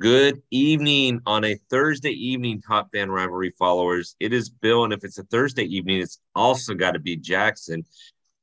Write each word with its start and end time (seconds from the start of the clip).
Good 0.00 0.42
evening 0.50 1.20
on 1.24 1.44
a 1.44 1.54
Thursday 1.70 2.10
evening, 2.10 2.60
Top 2.60 2.90
Fan 2.92 3.12
Rivalry 3.12 3.54
followers. 3.56 4.16
It 4.18 4.32
is 4.32 4.50
Bill, 4.50 4.82
and 4.82 4.92
if 4.92 5.04
it's 5.04 5.18
a 5.18 5.22
Thursday 5.22 5.62
evening, 5.62 6.00
it's 6.00 6.18
also 6.34 6.74
got 6.74 6.92
to 6.92 6.98
be 6.98 7.16
Jackson. 7.16 7.84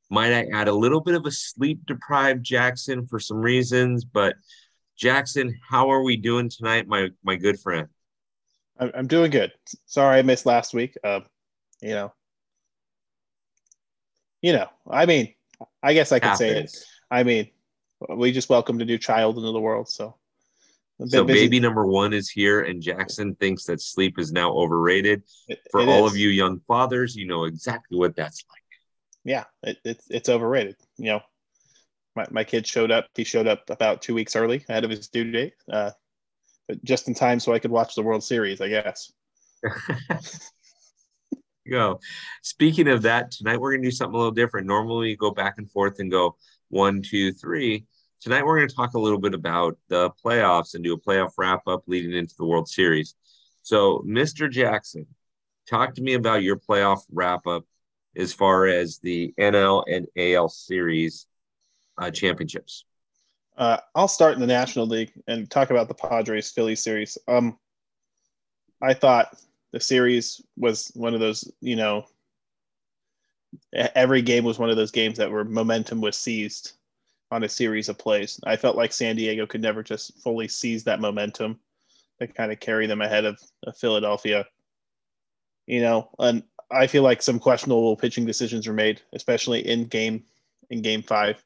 Might 0.10 0.32
I 0.32 0.48
add 0.54 0.70
a 0.70 0.74
little 0.74 1.02
bit 1.02 1.14
of 1.14 1.26
a 1.26 1.32
sleep 1.32 1.82
deprived 1.86 2.42
Jackson 2.42 3.06
for 3.06 3.20
some 3.20 3.40
reasons, 3.40 4.06
but 4.06 4.36
Jackson, 4.96 5.54
how 5.70 5.92
are 5.92 6.04
we 6.04 6.16
doing 6.16 6.48
tonight, 6.48 6.88
my 6.88 7.10
my 7.22 7.36
good 7.36 7.60
friend? 7.60 7.90
I'm 8.80 9.08
doing 9.08 9.30
good. 9.30 9.52
Sorry 9.88 10.20
I 10.20 10.22
missed 10.22 10.46
last 10.46 10.74
week. 10.74 10.96
Uh, 11.04 11.20
you 11.82 11.92
know, 11.92 12.14
you 14.42 14.54
know. 14.54 14.68
I 14.90 15.06
mean, 15.06 15.34
I 15.84 15.92
guess 15.96 16.14
I 16.14 16.20
could 16.20 16.38
say 16.38 16.62
it. 16.62 16.78
I 17.12 17.24
mean, 17.24 17.50
we 18.08 18.32
just 18.32 18.48
welcomed 18.48 18.82
a 18.82 18.86
new 18.86 18.98
child 18.98 19.36
into 19.36 19.52
the 19.52 19.60
world, 19.60 19.90
so 19.90 20.16
so 21.08 21.24
busy. 21.24 21.46
baby 21.46 21.60
number 21.60 21.86
one 21.86 22.14
is 22.14 22.30
here, 22.30 22.62
and 22.62 22.82
Jackson 22.82 23.36
thinks 23.36 23.66
that 23.66 23.82
sleep 23.82 24.20
is 24.20 24.32
now 24.32 24.52
overrated. 24.52 25.24
It, 25.48 25.60
For 25.72 25.82
it 25.82 25.90
all 25.90 26.06
is. 26.06 26.14
of 26.14 26.18
you 26.18 26.30
young 26.30 26.60
fathers, 26.68 27.16
you 27.16 27.28
know 27.28 27.46
exactly 27.46 27.98
what 27.98 28.16
that's 28.16 28.44
like. 28.50 28.62
Yeah, 29.24 29.46
it, 29.64 29.78
it's 29.84 30.06
it's 30.10 30.30
overrated. 30.30 30.76
You 30.98 31.06
know, 31.06 31.22
my, 32.16 32.26
my 32.32 32.44
kid 32.44 32.68
showed 32.68 32.92
up. 32.92 33.08
He 33.16 33.24
showed 33.24 33.48
up 33.48 33.70
about 33.70 34.02
two 34.02 34.14
weeks 34.14 34.36
early 34.36 34.64
ahead 34.68 34.84
of 34.84 34.92
his 34.92 35.08
due 35.08 35.32
date, 35.32 35.54
uh, 35.72 35.92
but 36.68 36.84
just 36.84 37.08
in 37.08 37.14
time 37.14 37.40
so 37.40 37.54
I 37.54 37.60
could 37.60 37.72
watch 37.72 37.96
the 37.96 38.04
World 38.04 38.24
Series, 38.24 38.62
I 38.62 38.70
guess. 38.70 39.12
go. 41.70 42.00
Speaking 42.42 42.88
of 42.88 43.04
that, 43.04 43.32
tonight 43.32 43.60
we're 43.60 43.72
gonna 43.72 43.84
do 43.84 43.92
something 43.92 44.16
a 44.16 44.18
little 44.18 44.32
different. 44.32 44.68
Normally, 44.68 45.08
we 45.08 45.16
go 45.16 45.32
back 45.32 45.56
and 45.58 45.70
forth 45.72 46.00
and 46.00 46.12
go 46.12 46.36
one, 46.70 47.02
two, 47.02 47.32
three 47.34 47.86
Tonight, 48.22 48.46
we're 48.46 48.58
going 48.58 48.70
to 48.70 48.76
talk 48.76 48.94
a 48.94 49.00
little 49.00 49.18
bit 49.18 49.34
about 49.34 49.80
the 49.88 50.12
playoffs 50.24 50.76
and 50.76 50.84
do 50.84 50.94
a 50.94 51.00
playoff 51.00 51.32
wrap 51.40 51.68
up 51.68 51.82
leading 51.88 52.14
into 52.14 52.36
the 52.38 52.46
World 52.46 52.70
Series. 52.70 53.16
So, 53.64 54.06
Mr. 54.08 54.50
Jackson, 54.50 55.08
talk 55.68 55.96
to 55.96 56.04
me 56.04 56.14
about 56.14 56.44
your 56.44 56.56
playoff 56.56 57.00
wrap 57.12 57.48
up 57.48 57.66
as 58.16 58.32
far 58.32 58.68
as 58.68 59.00
the 59.00 59.34
NL 59.40 59.84
and 59.92 60.06
AL 60.16 60.50
series 60.50 61.26
uh, 61.98 62.12
championships. 62.12 62.86
Uh, 63.58 63.78
I'll 63.96 64.08
start 64.08 64.36
in 64.36 64.40
the 64.40 64.46
National 64.46 64.86
League 64.86 65.14
and 65.28 65.50
talk 65.50 65.72
about 65.72 65.88
the 65.88 65.96
Padres 65.96 66.52
Phillies 66.52 66.84
series. 66.84 67.18
Um, 67.28 67.58
I 68.84 68.94
thought 68.94 69.36
the 69.72 69.80
series 69.80 70.40
was 70.58 70.92
one 70.94 71.16
of 71.16 71.22
those, 71.22 71.52
you 71.60 71.76
know, 71.76 72.06
every 73.74 74.22
game 74.22 74.44
was 74.44 74.60
one 74.60 74.70
of 74.70 74.78
those 74.78 74.92
games 74.92 75.18
that 75.18 75.32
were 75.32 75.44
momentum 75.44 76.02
was 76.02 76.16
seized 76.16 76.74
on 77.32 77.44
a 77.44 77.50
series 77.50 77.90
of 77.90 77.98
plays. 77.98 78.40
I 78.46 78.58
felt 78.58 78.76
like 78.76 78.92
San 78.92 79.16
Diego 79.16 79.46
could 79.46 79.62
never 79.62 79.82
just 79.82 80.18
fully 80.22 80.48
seize 80.48 80.84
that 80.84 81.00
momentum 81.00 81.60
to 82.20 82.28
kind 82.28 82.52
of 82.52 82.60
carry 82.60 82.88
them 82.88 83.02
ahead 83.02 83.26
of, 83.26 83.40
of 83.66 83.78
Philadelphia. 83.78 84.46
You 85.66 85.82
know, 85.82 86.10
and 86.20 86.44
I 86.70 86.88
feel 86.88 87.04
like 87.04 87.22
some 87.22 87.40
questionable 87.40 87.96
pitching 87.96 88.26
decisions 88.26 88.68
were 88.68 88.74
made, 88.74 89.02
especially 89.14 89.66
in 89.68 89.86
game 89.86 90.24
in 90.70 90.82
game 90.82 91.02
five 91.02 91.44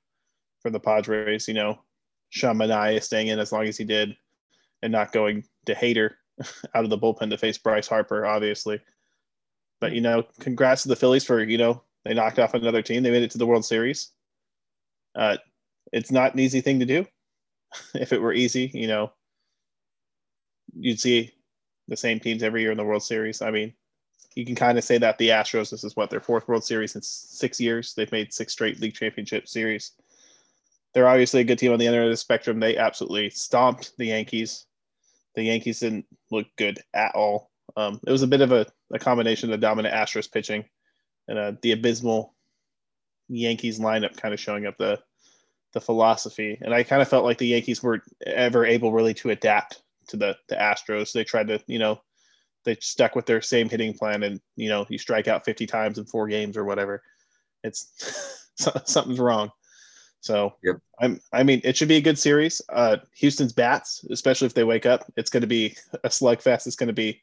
for 0.61 0.71
the 0.71 0.79
Padres. 0.79 1.47
You 1.47 1.53
know, 1.53 1.79
Sean 2.29 2.57
Manaea 2.57 3.01
staying 3.01 3.27
in 3.27 3.39
as 3.39 3.51
long 3.51 3.65
as 3.65 3.77
he 3.77 3.83
did 3.83 4.15
and 4.81 4.91
not 4.91 5.11
going 5.11 5.43
to 5.65 5.75
Hader 5.75 6.11
out 6.75 6.83
of 6.83 6.89
the 6.89 6.97
bullpen 6.97 7.29
to 7.29 7.37
face 7.37 7.57
Bryce 7.57 7.87
Harper, 7.87 8.25
obviously. 8.25 8.79
But 9.79 9.91
you 9.91 10.01
know, 10.01 10.23
congrats 10.39 10.83
to 10.83 10.89
the 10.89 10.95
Phillies 10.95 11.25
for 11.25 11.43
you 11.43 11.57
know 11.57 11.83
they 12.05 12.13
knocked 12.13 12.39
off 12.39 12.53
another 12.53 12.81
team. 12.81 13.03
They 13.03 13.11
made 13.11 13.23
it 13.23 13.31
to 13.31 13.37
the 13.37 13.47
World 13.47 13.65
Series. 13.65 14.11
Uh, 15.15 15.37
it's 15.91 16.11
not 16.11 16.33
an 16.33 16.39
easy 16.39 16.61
thing 16.61 16.79
to 16.79 16.85
do. 16.85 17.05
if 17.95 18.13
it 18.13 18.21
were 18.21 18.33
easy, 18.33 18.71
you 18.73 18.87
know, 18.87 19.11
you'd 20.73 20.99
see 20.99 21.31
the 21.87 21.97
same 21.97 22.19
teams 22.19 22.43
every 22.43 22.61
year 22.61 22.71
in 22.71 22.77
the 22.77 22.83
World 22.83 23.03
Series. 23.03 23.41
I 23.41 23.51
mean, 23.51 23.73
you 24.35 24.45
can 24.45 24.55
kind 24.55 24.77
of 24.77 24.83
say 24.83 24.97
that 24.97 25.17
the 25.17 25.29
Astros, 25.29 25.69
this 25.69 25.83
is 25.83 25.95
what 25.95 26.09
their 26.09 26.19
fourth 26.19 26.47
World 26.47 26.63
Series 26.63 26.95
in 26.95 27.01
six 27.01 27.59
years. 27.59 27.93
They've 27.93 28.11
made 28.11 28.33
six 28.33 28.53
straight 28.53 28.79
league 28.81 28.93
championship 28.93 29.47
series. 29.47 29.91
They're 30.93 31.07
obviously 31.07 31.41
a 31.41 31.45
good 31.45 31.59
team 31.59 31.71
on 31.71 31.79
the 31.79 31.87
other 31.87 31.97
end 31.97 32.05
of 32.05 32.11
the 32.13 32.17
spectrum. 32.17 32.59
They 32.59 32.77
absolutely 32.77 33.29
stomped 33.29 33.93
the 33.97 34.07
Yankees. 34.07 34.65
The 35.35 35.43
Yankees 35.43 35.79
didn't 35.79 36.05
look 36.31 36.47
good 36.57 36.79
at 36.93 37.15
all. 37.15 37.51
Um, 37.77 37.99
it 38.05 38.11
was 38.11 38.23
a 38.23 38.27
bit 38.27 38.41
of 38.41 38.51
a, 38.51 38.65
a 38.93 38.99
combination 38.99 39.51
of 39.51 39.59
the 39.59 39.65
dominant 39.65 39.93
Astros 39.93 40.31
pitching 40.31 40.65
and 41.27 41.37
uh, 41.37 41.51
the 41.61 41.73
abysmal 41.73 42.33
Yankees 43.27 43.79
lineup 43.79 44.15
kind 44.17 44.33
of 44.33 44.39
showing 44.39 44.65
up 44.65 44.77
the 44.77 44.99
the 45.75 45.81
philosophy. 45.81 46.57
And 46.61 46.73
I 46.73 46.81
kind 46.81 47.01
of 47.01 47.07
felt 47.07 47.25
like 47.25 47.37
the 47.37 47.47
Yankees 47.47 47.83
weren't 47.83 48.03
ever 48.25 48.65
able 48.65 48.93
really 48.93 49.13
to 49.15 49.29
adapt 49.29 49.83
to 50.07 50.17
the 50.17 50.35
the 50.47 50.55
Astros. 50.55 51.11
They 51.11 51.23
tried 51.23 51.49
to, 51.49 51.61
you 51.67 51.77
know, 51.77 52.01
they 52.63 52.77
stuck 52.79 53.15
with 53.15 53.27
their 53.27 53.41
same 53.41 53.69
hitting 53.69 53.93
plan, 53.93 54.23
and 54.23 54.41
you 54.55 54.69
know, 54.69 54.87
you 54.89 54.97
strike 54.97 55.27
out 55.27 55.45
50 55.45 55.67
times 55.67 55.99
in 55.99 56.05
four 56.05 56.27
games 56.27 56.57
or 56.57 56.63
whatever. 56.63 57.03
It's 57.63 58.49
something's 58.85 59.19
wrong. 59.19 59.51
So 60.21 60.55
yep. 60.63 60.77
I'm, 60.99 61.19
I 61.31 61.43
mean, 61.43 61.61
it 61.63 61.77
should 61.77 61.89
be 61.89 61.97
a 61.97 62.01
good 62.01 62.17
series. 62.17 62.61
Uh, 62.69 62.97
Houston's 63.17 63.53
bats, 63.53 64.03
especially 64.09 64.47
if 64.47 64.55
they 64.55 64.63
wake 64.63 64.87
up, 64.87 65.05
it's 65.17 65.29
going 65.29 65.41
to 65.41 65.47
be 65.47 65.75
a 66.03 66.09
slugfest. 66.09 66.65
It's 66.65 66.75
going 66.75 66.87
to 66.87 66.93
be, 66.93 67.21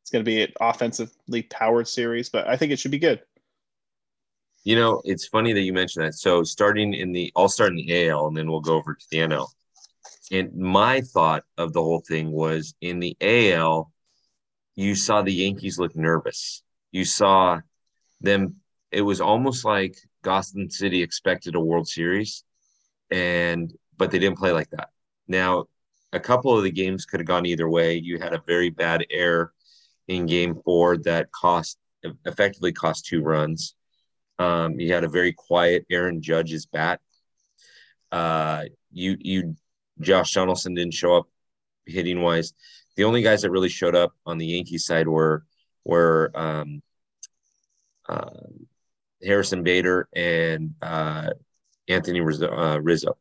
it's 0.00 0.10
going 0.10 0.24
to 0.24 0.30
be 0.30 0.42
an 0.42 0.52
offensively 0.60 1.42
powered 1.42 1.88
series, 1.88 2.30
but 2.30 2.46
I 2.46 2.56
think 2.56 2.72
it 2.72 2.78
should 2.78 2.92
be 2.92 2.98
good. 2.98 3.20
You 4.64 4.76
know, 4.76 5.02
it's 5.04 5.26
funny 5.26 5.52
that 5.52 5.62
you 5.62 5.72
mentioned 5.72 6.04
that. 6.04 6.14
So 6.14 6.42
starting 6.44 6.94
in 6.94 7.12
the, 7.12 7.32
I'll 7.34 7.48
start 7.48 7.70
in 7.70 7.76
the 7.76 8.08
AL 8.08 8.28
and 8.28 8.36
then 8.36 8.50
we'll 8.50 8.60
go 8.60 8.76
over 8.76 8.94
to 8.94 9.06
the 9.10 9.18
NL. 9.18 9.48
And 10.30 10.54
my 10.54 11.00
thought 11.00 11.44
of 11.58 11.72
the 11.72 11.82
whole 11.82 12.00
thing 12.00 12.30
was 12.30 12.74
in 12.80 13.00
the 13.00 13.16
AL, 13.20 13.92
you 14.76 14.94
saw 14.94 15.22
the 15.22 15.32
Yankees 15.32 15.78
look 15.78 15.94
nervous. 15.94 16.62
You 16.90 17.04
saw 17.04 17.60
them, 18.20 18.56
it 18.90 19.02
was 19.02 19.20
almost 19.20 19.64
like 19.64 19.96
Gotham 20.22 20.70
City 20.70 21.02
expected 21.02 21.54
a 21.54 21.60
World 21.60 21.88
Series, 21.88 22.44
and 23.10 23.72
but 23.98 24.10
they 24.10 24.18
didn't 24.18 24.38
play 24.38 24.52
like 24.52 24.70
that. 24.70 24.90
Now, 25.28 25.66
a 26.12 26.20
couple 26.20 26.56
of 26.56 26.62
the 26.62 26.70
games 26.70 27.04
could 27.04 27.20
have 27.20 27.26
gone 27.26 27.46
either 27.46 27.68
way. 27.68 27.96
You 27.96 28.18
had 28.18 28.32
a 28.32 28.42
very 28.46 28.70
bad 28.70 29.04
error 29.10 29.52
in 30.08 30.26
game 30.26 30.60
four 30.64 30.96
that 30.98 31.30
cost 31.32 31.78
effectively 32.24 32.72
cost 32.72 33.06
two 33.06 33.22
runs. 33.22 33.74
Um, 34.38 34.78
you 34.80 34.92
had 34.92 35.04
a 35.04 35.08
very 35.08 35.32
quiet 35.32 35.86
Aaron 35.90 36.22
Judge's 36.22 36.66
bat. 36.66 37.00
Uh, 38.10 38.64
you 38.90 39.16
you 39.20 39.56
Josh 40.00 40.34
Donaldson 40.34 40.74
didn't 40.74 40.94
show 40.94 41.16
up 41.16 41.26
hitting 41.86 42.20
wise. 42.20 42.52
The 42.96 43.04
only 43.04 43.22
guys 43.22 43.42
that 43.42 43.50
really 43.50 43.68
showed 43.68 43.94
up 43.94 44.12
on 44.26 44.38
the 44.38 44.46
Yankees 44.46 44.84
side 44.84 45.08
were 45.08 45.44
were 45.84 46.30
um, 46.34 46.82
uh, 48.08 48.30
Harrison 49.24 49.62
Bader 49.62 50.08
and 50.14 50.74
uh, 50.82 51.30
Anthony 51.88 52.20
Rizzo, 52.20 52.50
uh, 52.50 52.78
Rizzo. 52.78 53.16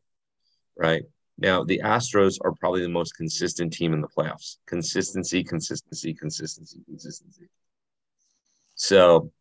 Right 0.76 1.04
now, 1.38 1.64
the 1.64 1.82
Astros 1.84 2.38
are 2.44 2.54
probably 2.54 2.82
the 2.82 2.90
most 2.90 3.16
consistent 3.16 3.74
team 3.74 3.94
in 3.94 4.02
the 4.02 4.08
playoffs. 4.08 4.58
Consistency, 4.66 5.44
consistency, 5.44 6.14
consistency, 6.14 6.80
consistency. 6.86 7.50
So 8.76 9.32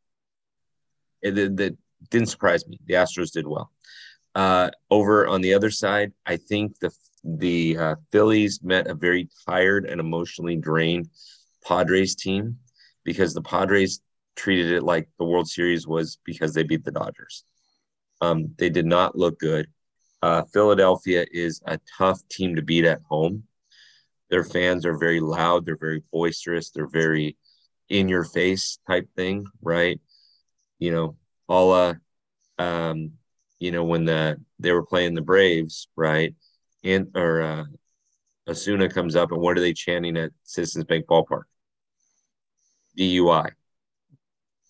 it, 1.23 1.39
it 1.39 1.77
didn't 2.11 2.29
surprise 2.29 2.67
me. 2.67 2.79
The 2.87 2.95
Astros 2.95 3.33
did 3.33 3.47
well. 3.47 3.71
Uh, 4.35 4.71
over 4.91 5.27
on 5.27 5.41
the 5.41 5.55
other 5.55 5.71
side, 5.71 6.13
I 6.27 6.37
think 6.37 6.79
the 6.79 6.91
the 7.23 7.77
uh, 7.77 7.95
Phillies 8.13 8.61
met 8.63 8.87
a 8.87 8.95
very 8.95 9.29
tired 9.47 9.85
and 9.85 10.01
emotionally 10.01 10.57
drained 10.57 11.09
Padres 11.67 12.15
team 12.15 12.57
because 13.05 13.35
the 13.35 13.43
Padres 13.43 14.01
treated 14.37 14.73
it 14.73 14.83
like 14.83 15.09
the 15.19 15.25
World 15.25 15.49
Series 15.49 15.87
was 15.87 16.19
because 16.25 16.55
they 16.55 16.63
beat 16.63 16.85
the 16.85 16.91
Dodgers. 16.91 17.45
Um, 18.23 18.55
they 18.59 18.71
did 18.71 18.87
not 18.87 19.17
look 19.17 19.39
good. 19.39 19.67
Uh, 20.23 20.45
Philadelphia 20.53 21.27
is 21.31 21.61
a 21.67 21.79
tough 21.99 22.27
team 22.29 22.57
to 22.57 22.63
beat 22.63 22.85
at 22.85 23.03
home. 23.09 23.45
Their 24.31 24.45
fans 24.45 24.87
are 24.87 24.97
very 24.97 25.21
loud. 25.21 25.67
They're 25.67 25.77
very 25.77 26.03
boisterous. 26.13 26.71
They're 26.71 26.87
very 26.87 27.37
in 27.89 28.09
your 28.09 28.25
face 28.25 28.79
type 28.87 29.09
thing, 29.17 29.47
right? 29.61 30.01
You 30.81 30.91
know, 30.91 31.17
all 31.49 31.73
uh 31.73 31.95
um, 32.59 33.13
you 33.61 33.71
know, 33.71 33.85
when 33.85 34.05
the 34.05 34.41
they 34.59 34.73
were 34.73 34.85
playing 34.85 35.15
the 35.15 35.23
Braves, 35.23 35.87
right? 35.95 36.35
And 36.83 37.13
or 37.15 37.43
uh 37.43 37.65
Ozuna 38.49 38.93
comes 38.93 39.15
up 39.15 39.31
and 39.31 39.41
what 39.41 39.57
are 39.57 39.61
they 39.61 39.73
chanting 39.73 40.17
at 40.17 40.33
Citizens 40.43 40.85
Bank 40.85 41.07
Ballpark? 41.07 41.45
DUI. 42.99 43.51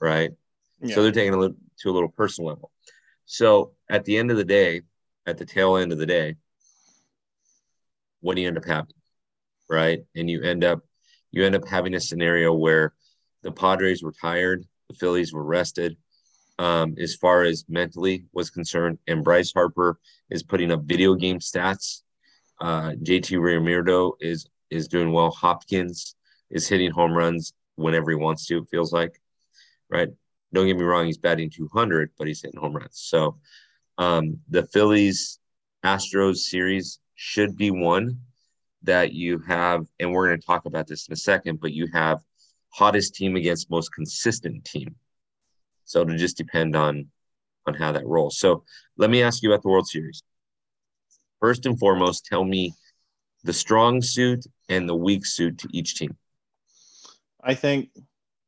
Right. 0.00 0.30
Yeah. 0.82 0.94
So 0.94 1.02
they're 1.02 1.12
taking 1.12 1.34
a 1.34 1.38
little 1.38 1.56
to 1.78 1.90
a 1.90 1.92
little 1.92 2.08
personal 2.08 2.48
level. 2.48 2.70
So 3.24 3.72
at 3.88 4.04
the 4.04 4.18
end 4.18 4.30
of 4.30 4.36
the 4.36 4.44
day, 4.44 4.82
at 5.26 5.38
the 5.38 5.46
tail 5.46 5.76
end 5.76 5.92
of 5.92 5.98
the 5.98 6.06
day, 6.06 6.36
what 8.20 8.34
do 8.34 8.42
you 8.42 8.48
end 8.48 8.58
up 8.58 8.66
having? 8.66 8.94
Right. 9.68 10.00
And 10.14 10.28
you 10.28 10.42
end 10.42 10.64
up 10.64 10.80
you 11.30 11.44
end 11.44 11.54
up 11.54 11.66
having 11.66 11.94
a 11.94 12.00
scenario 12.00 12.52
where 12.52 12.92
the 13.42 13.52
Padres 13.52 14.02
were 14.02 14.12
tired 14.12 14.66
the 14.90 14.98
Phillies 14.98 15.32
were 15.32 15.44
rested 15.44 15.96
um, 16.58 16.96
as 16.98 17.14
far 17.14 17.44
as 17.44 17.64
mentally 17.68 18.26
was 18.32 18.50
concerned, 18.50 18.98
and 19.06 19.24
Bryce 19.24 19.52
Harper 19.52 19.98
is 20.30 20.42
putting 20.42 20.72
up 20.72 20.82
video 20.82 21.14
game 21.14 21.38
stats 21.38 22.02
Uh, 22.60 22.92
JT 23.02 23.38
Realmuto 23.38 24.12
is 24.20 24.48
is 24.70 24.88
doing 24.88 25.12
well. 25.12 25.30
Hoskins 25.30 26.16
is 26.50 26.68
hitting 26.68 26.90
home 26.92 27.12
runs 27.12 27.54
whenever 27.76 28.10
he 28.10 28.16
wants 28.16 28.46
to. 28.46 28.58
It 28.58 28.68
feels 28.70 28.92
like, 28.92 29.20
right? 29.90 30.08
Don't 30.52 30.66
get 30.66 30.76
me 30.76 30.84
wrong, 30.84 31.06
he's 31.06 31.18
batting 31.18 31.50
200, 31.50 32.12
but 32.18 32.26
he's 32.28 32.42
hitting 32.42 32.60
home 32.60 32.76
runs. 32.76 32.98
So 33.00 33.38
um, 33.98 34.40
the 34.48 34.64
Phillies 34.66 35.38
Astros 35.84 36.38
series 36.38 37.00
should 37.14 37.56
be 37.56 37.70
one 37.70 38.20
that 38.82 39.12
you 39.12 39.38
have, 39.40 39.86
and 40.00 40.12
we're 40.12 40.28
going 40.28 40.40
to 40.40 40.46
talk 40.46 40.66
about 40.66 40.86
this 40.88 41.08
in 41.08 41.12
a 41.14 41.16
second, 41.16 41.60
but 41.60 41.72
you 41.72 41.88
have 41.92 42.20
hottest 42.70 43.14
team 43.14 43.36
against 43.36 43.70
most 43.70 43.92
consistent 43.94 44.64
team. 44.64 44.94
So 45.84 46.02
it'll 46.02 46.16
just 46.16 46.36
depend 46.36 46.76
on 46.76 47.08
on 47.66 47.74
how 47.74 47.92
that 47.92 48.06
rolls. 48.06 48.38
So 48.38 48.64
let 48.96 49.10
me 49.10 49.22
ask 49.22 49.42
you 49.42 49.52
about 49.52 49.62
the 49.62 49.68
World 49.68 49.86
Series. 49.86 50.22
First 51.40 51.66
and 51.66 51.78
foremost, 51.78 52.26
tell 52.26 52.44
me 52.44 52.72
the 53.44 53.52
strong 53.52 54.02
suit 54.02 54.46
and 54.68 54.88
the 54.88 54.94
weak 54.94 55.26
suit 55.26 55.58
to 55.58 55.68
each 55.72 55.96
team. 55.96 56.16
I 57.42 57.54
think 57.54 57.90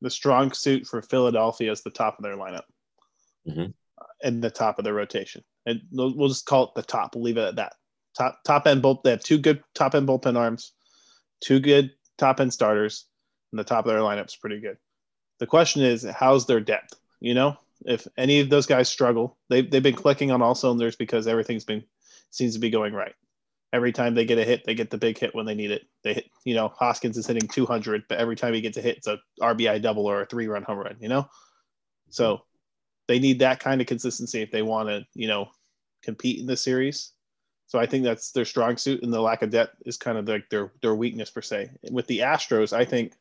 the 0.01 0.11
strong 0.11 0.53
suit 0.53 0.87
for 0.87 1.01
Philadelphia 1.03 1.71
is 1.71 1.83
the 1.83 1.91
top 1.91 2.19
of 2.19 2.23
their 2.23 2.37
lineup 2.37 2.65
mm-hmm. 3.49 3.71
and 4.23 4.43
the 4.43 4.51
top 4.51 4.79
of 4.79 4.85
their 4.85 4.95
rotation. 4.95 5.43
And 5.65 5.81
we'll 5.93 6.29
just 6.29 6.47
call 6.47 6.65
it 6.65 6.71
the 6.75 6.83
top. 6.83 7.15
We'll 7.15 7.25
leave 7.25 7.39
it 7.39 7.49
at 7.49 7.57
that. 7.57 7.75
Top 8.17 8.39
top 8.45 8.67
end 8.67 8.83
bull. 8.83 9.01
They 9.03 9.11
have 9.11 9.23
two 9.23 9.39
good 9.39 9.63
top 9.75 9.95
end 9.95 10.07
bullpen 10.07 10.37
arms, 10.37 10.73
two 11.41 11.61
good 11.61 11.93
top 12.19 12.41
end 12.41 12.53
starters, 12.53 13.07
and 13.53 13.59
the 13.59 13.65
top 13.65 13.87
of 13.87 13.93
their 13.93 14.01
lineup's 14.01 14.37
pretty 14.37 14.61
good. 14.61 14.79
The 15.39 15.47
question 15.47 15.83
is, 15.83 16.05
how's 16.05 16.47
their 16.47 16.61
depth? 16.61 16.95
You 17.21 17.35
know, 17.35 17.57
if 17.85 18.07
any 18.17 18.41
of 18.41 18.51
those 18.51 18.67
guys 18.67 18.89
struggle, 18.89 19.39
they 19.49 19.63
they've 19.63 19.83
been 19.83 19.95
clicking 19.95 20.31
on 20.31 20.43
all 20.43 20.55
cylinders 20.55 20.97
because 20.97 21.27
everything's 21.27 21.65
been 21.65 21.85
seems 22.31 22.55
to 22.55 22.61
be 22.61 22.71
going 22.71 22.95
right. 22.95 23.15
Every 23.73 23.93
time 23.93 24.15
they 24.15 24.25
get 24.25 24.39
a 24.39 24.45
hit, 24.45 24.65
they 24.65 24.75
get 24.75 24.91
the 24.91 24.99
big 24.99 25.19
hit 25.19 25.35
when 25.35 25.47
they 25.47 25.55
need 25.55 25.71
it. 25.71 25.85
They 26.05 26.15
hit, 26.15 26.31
you 26.45 26.55
know, 26.55 26.69
Hoskins 26.69 27.17
is 27.17 27.27
hitting 27.27 27.49
200, 27.49 28.05
but 28.09 28.19
every 28.19 28.37
time 28.37 28.53
he 28.53 28.61
gets 28.61 28.77
a 28.77 28.83
hit, 28.83 28.99
it's 28.99 29.07
a 29.07 29.19
RBI 29.41 29.81
double 29.81 30.07
or 30.07 30.23
a 30.23 30.27
three 30.27 30.47
run 30.47 30.63
home 30.63 30.79
run, 30.79 30.97
you 31.01 31.09
know? 31.09 31.27
So 32.11 32.43
they 33.09 33.19
need 33.19 33.39
that 33.39 33.61
kind 33.61 33.81
of 33.81 33.87
consistency 33.87 34.43
if 34.43 34.51
they 34.51 34.61
want 34.61 34.89
to, 34.91 35.07
you 35.15 35.27
know, 35.27 35.49
compete 36.03 36.41
in 36.41 36.47
the 36.47 36.57
series. 36.57 37.13
So 37.67 37.79
I 37.79 37.87
think 37.87 38.05
that's 38.05 38.33
their 38.33 38.45
strong 38.45 38.77
suit, 38.77 39.03
and 39.03 39.11
the 39.11 39.21
lack 39.23 39.41
of 39.41 39.49
depth 39.49 39.77
is 39.87 39.97
kind 39.97 40.19
of 40.19 40.29
like 40.29 40.51
their 40.51 40.73
their 40.83 40.95
weakness 40.95 41.31
per 41.31 41.41
se. 41.41 41.71
With 41.91 42.07
the 42.07 42.19
Astros, 42.19 42.75
I 42.75 42.85
think 42.85 43.15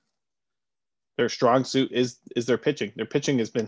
their 1.17 1.29
strong 1.29 1.63
suit 1.63 1.91
is 1.91 2.17
is 2.35 2.45
their 2.45 2.57
pitching. 2.57 2.91
Their 2.95 3.05
pitching 3.05 3.39
has 3.39 3.49
been 3.49 3.67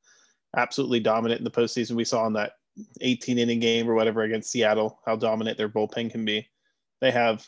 absolutely 0.56 1.00
dominant 1.00 1.40
in 1.40 1.44
the 1.44 1.50
postseason. 1.50 1.96
We 1.96 2.04
saw 2.04 2.26
in 2.26 2.32
that 2.34 2.52
18 3.00 3.38
inning 3.38 3.60
game 3.60 3.88
or 3.88 3.94
whatever 3.94 4.22
against 4.22 4.50
Seattle 4.50 5.00
how 5.04 5.16
dominant 5.16 5.58
their 5.58 5.68
bullpen 5.68 6.10
can 6.10 6.24
be. 6.24 6.48
They 7.00 7.10
have 7.10 7.46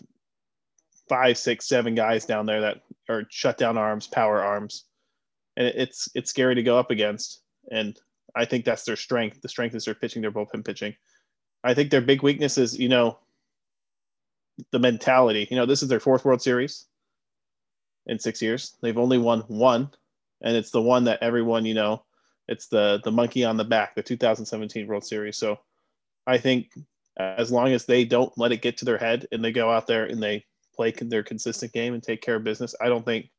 five, 1.09 1.39
six, 1.39 1.67
seven 1.67 1.95
guys 1.95 2.25
down 2.25 2.47
there 2.47 2.61
that 2.61 2.83
are 3.09 3.25
shutdown 3.31 3.77
arms, 3.77 4.07
power 4.07 4.43
arms, 4.43 4.85
and 5.57 5.67
it's 5.67 6.09
it's 6.15 6.31
scary 6.31 6.55
to 6.55 6.63
go 6.63 6.79
up 6.79 6.91
against. 6.91 7.43
And 7.71 7.99
I 8.35 8.45
think 8.45 8.65
that's 8.65 8.85
their 8.85 8.97
strength. 8.97 9.41
The 9.43 9.49
strength 9.49 9.75
is 9.75 9.85
their 9.85 9.95
pitching, 9.95 10.23
their 10.23 10.33
bullpen 10.33 10.65
pitching. 10.65 10.95
I 11.65 11.75
think 11.75 11.91
their 11.91 12.01
big 12.01 12.23
weakness 12.23 12.57
is, 12.57 12.79
you 12.79 12.89
know, 12.89 13.19
the 14.71 14.79
mentality. 14.79 15.47
You 15.51 15.57
know, 15.57 15.67
this 15.67 15.83
is 15.83 15.89
their 15.89 16.01
fourth 16.01 16.25
World 16.25 16.41
Series 16.41 16.87
in 18.11 18.19
six 18.19 18.43
years. 18.43 18.77
They've 18.83 18.99
only 18.99 19.17
won 19.17 19.41
one, 19.47 19.89
and 20.43 20.57
it's 20.57 20.71
the 20.71 20.83
one 20.83 21.05
that 21.05 21.23
everyone, 21.23 21.65
you 21.65 21.75
know, 21.75 22.03
it's 22.49 22.67
the 22.67 23.01
the 23.05 23.13
monkey 23.13 23.45
on 23.45 23.57
the 23.57 23.65
back, 23.65 23.95
the 23.95 24.03
2017 24.03 24.87
World 24.87 25.05
Series. 25.05 25.39
So 25.39 25.59
I 26.27 26.37
think 26.37 26.71
as 27.17 27.51
long 27.51 27.69
as 27.73 27.87
they 27.87 28.05
don't 28.05 28.37
let 28.37 28.53
it 28.53 28.63
get 28.63 28.77
to 28.79 28.85
their 28.85 28.99
head 28.99 29.27
and 29.33 29.43
they 29.43 29.53
go 29.53 29.71
out 29.71 29.87
there 29.87 30.05
and 30.05 30.23
they 30.23 30.45
play 30.75 30.91
their 30.91 31.23
consistent 31.23 31.73
game 31.73 31.95
and 31.95 32.03
take 32.03 32.21
care 32.21 32.37
of 32.37 32.45
business, 32.45 32.75
I 32.81 32.89
don't 32.89 33.05
think 33.05 33.31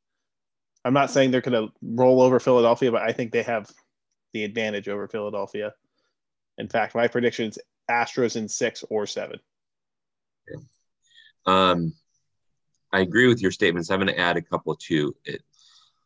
I'm 0.85 0.93
not 0.93 1.11
saying 1.11 1.31
they're 1.31 1.41
going 1.41 1.67
to 1.67 1.73
roll 1.81 2.21
over 2.21 2.39
Philadelphia, 2.39 2.91
but 2.91 3.01
I 3.01 3.11
think 3.11 3.31
they 3.31 3.43
have 3.43 3.69
the 4.33 4.45
advantage 4.45 4.87
over 4.87 5.07
Philadelphia. 5.07 5.73
In 6.57 6.69
fact, 6.69 6.95
my 6.95 7.07
prediction 7.07 7.49
is 7.49 7.59
Astros 7.89 8.37
in 8.37 8.47
six 8.47 8.83
or 8.89 9.05
seven. 9.05 9.39
Um, 11.45 11.93
I 12.93 13.01
agree 13.01 13.27
with 13.27 13.41
your 13.41 13.51
statements. 13.51 13.89
I'm 13.89 13.99
going 13.99 14.13
to 14.13 14.19
add 14.19 14.37
a 14.37 14.41
couple 14.41 14.75
to 14.75 15.15
it. 15.25 15.41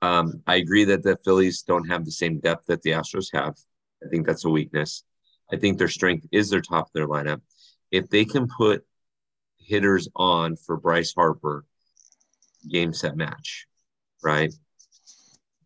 Um, 0.02 0.44
I 0.46 0.56
agree 0.56 0.86
that 0.86 1.04
the 1.04 1.18
Phillies 1.24 1.64
don't 1.64 1.90
have 1.90 2.06
the 2.06 2.12
same 2.12 2.40
depth 2.40 2.68
that 2.68 2.82
the 2.84 2.92
Astros 2.92 3.34
have. 3.34 3.56
I 4.04 4.10
think 4.10 4.28
that's 4.28 4.46
a 4.46 4.50
weakness. 4.50 5.04
I 5.52 5.58
think 5.58 5.78
their 5.78 5.88
strength 5.88 6.28
is 6.32 6.50
their 6.50 6.62
top 6.62 6.88
of 6.88 6.94
their 6.94 7.08
lineup. 7.08 7.42
If 7.92 8.10
they 8.10 8.26
can 8.26 8.48
put 8.48 8.86
hitters 9.58 10.08
on 10.16 10.56
for 10.58 10.78
Bryce 10.78 11.14
Harper, 11.16 11.66
game 12.70 12.94
set 12.94 13.16
match, 13.16 13.68
right? 14.24 14.54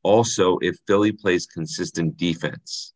Also, 0.03 0.57
if 0.61 0.77
Philly 0.87 1.11
plays 1.11 1.45
consistent 1.45 2.17
defense, 2.17 2.93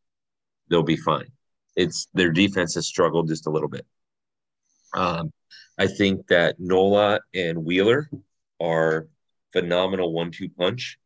they'll 0.70 0.84
be 0.84 0.98
fine. 0.98 1.32
It's 1.76 2.08
their 2.14 2.32
defense 2.32 2.76
has 2.76 2.88
struggled 2.88 3.28
just 3.28 3.48
a 3.48 3.50
little 3.50 3.70
bit. 3.70 3.86
Um, 4.94 5.32
I 5.78 5.88
think 5.88 6.28
that 6.28 6.60
Nola 6.60 7.20
and 7.34 7.66
Wheeler 7.66 8.10
are 8.62 9.08
phenomenal 9.52 10.14
one-two 10.14 10.50
punch, 10.50 10.98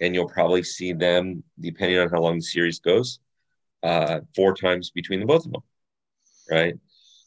and 0.00 0.14
you'll 0.14 0.28
probably 0.28 0.62
see 0.62 0.92
them, 0.92 1.42
depending 1.60 1.98
on 1.98 2.08
how 2.08 2.20
long 2.20 2.36
the 2.36 2.42
series 2.42 2.80
goes, 2.80 3.18
uh, 3.82 4.20
four 4.34 4.54
times 4.54 4.90
between 4.90 5.20
the 5.20 5.26
both 5.26 5.46
of 5.46 5.52
them, 5.52 5.62
right? 6.50 6.74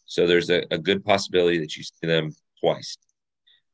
So 0.06 0.26
there's 0.26 0.50
a, 0.50 0.64
a 0.72 0.78
good 0.78 1.06
possibility 1.06 1.60
that 1.60 1.76
you 1.78 1.84
see 1.84 2.08
them 2.08 2.32
twice. 2.60 2.98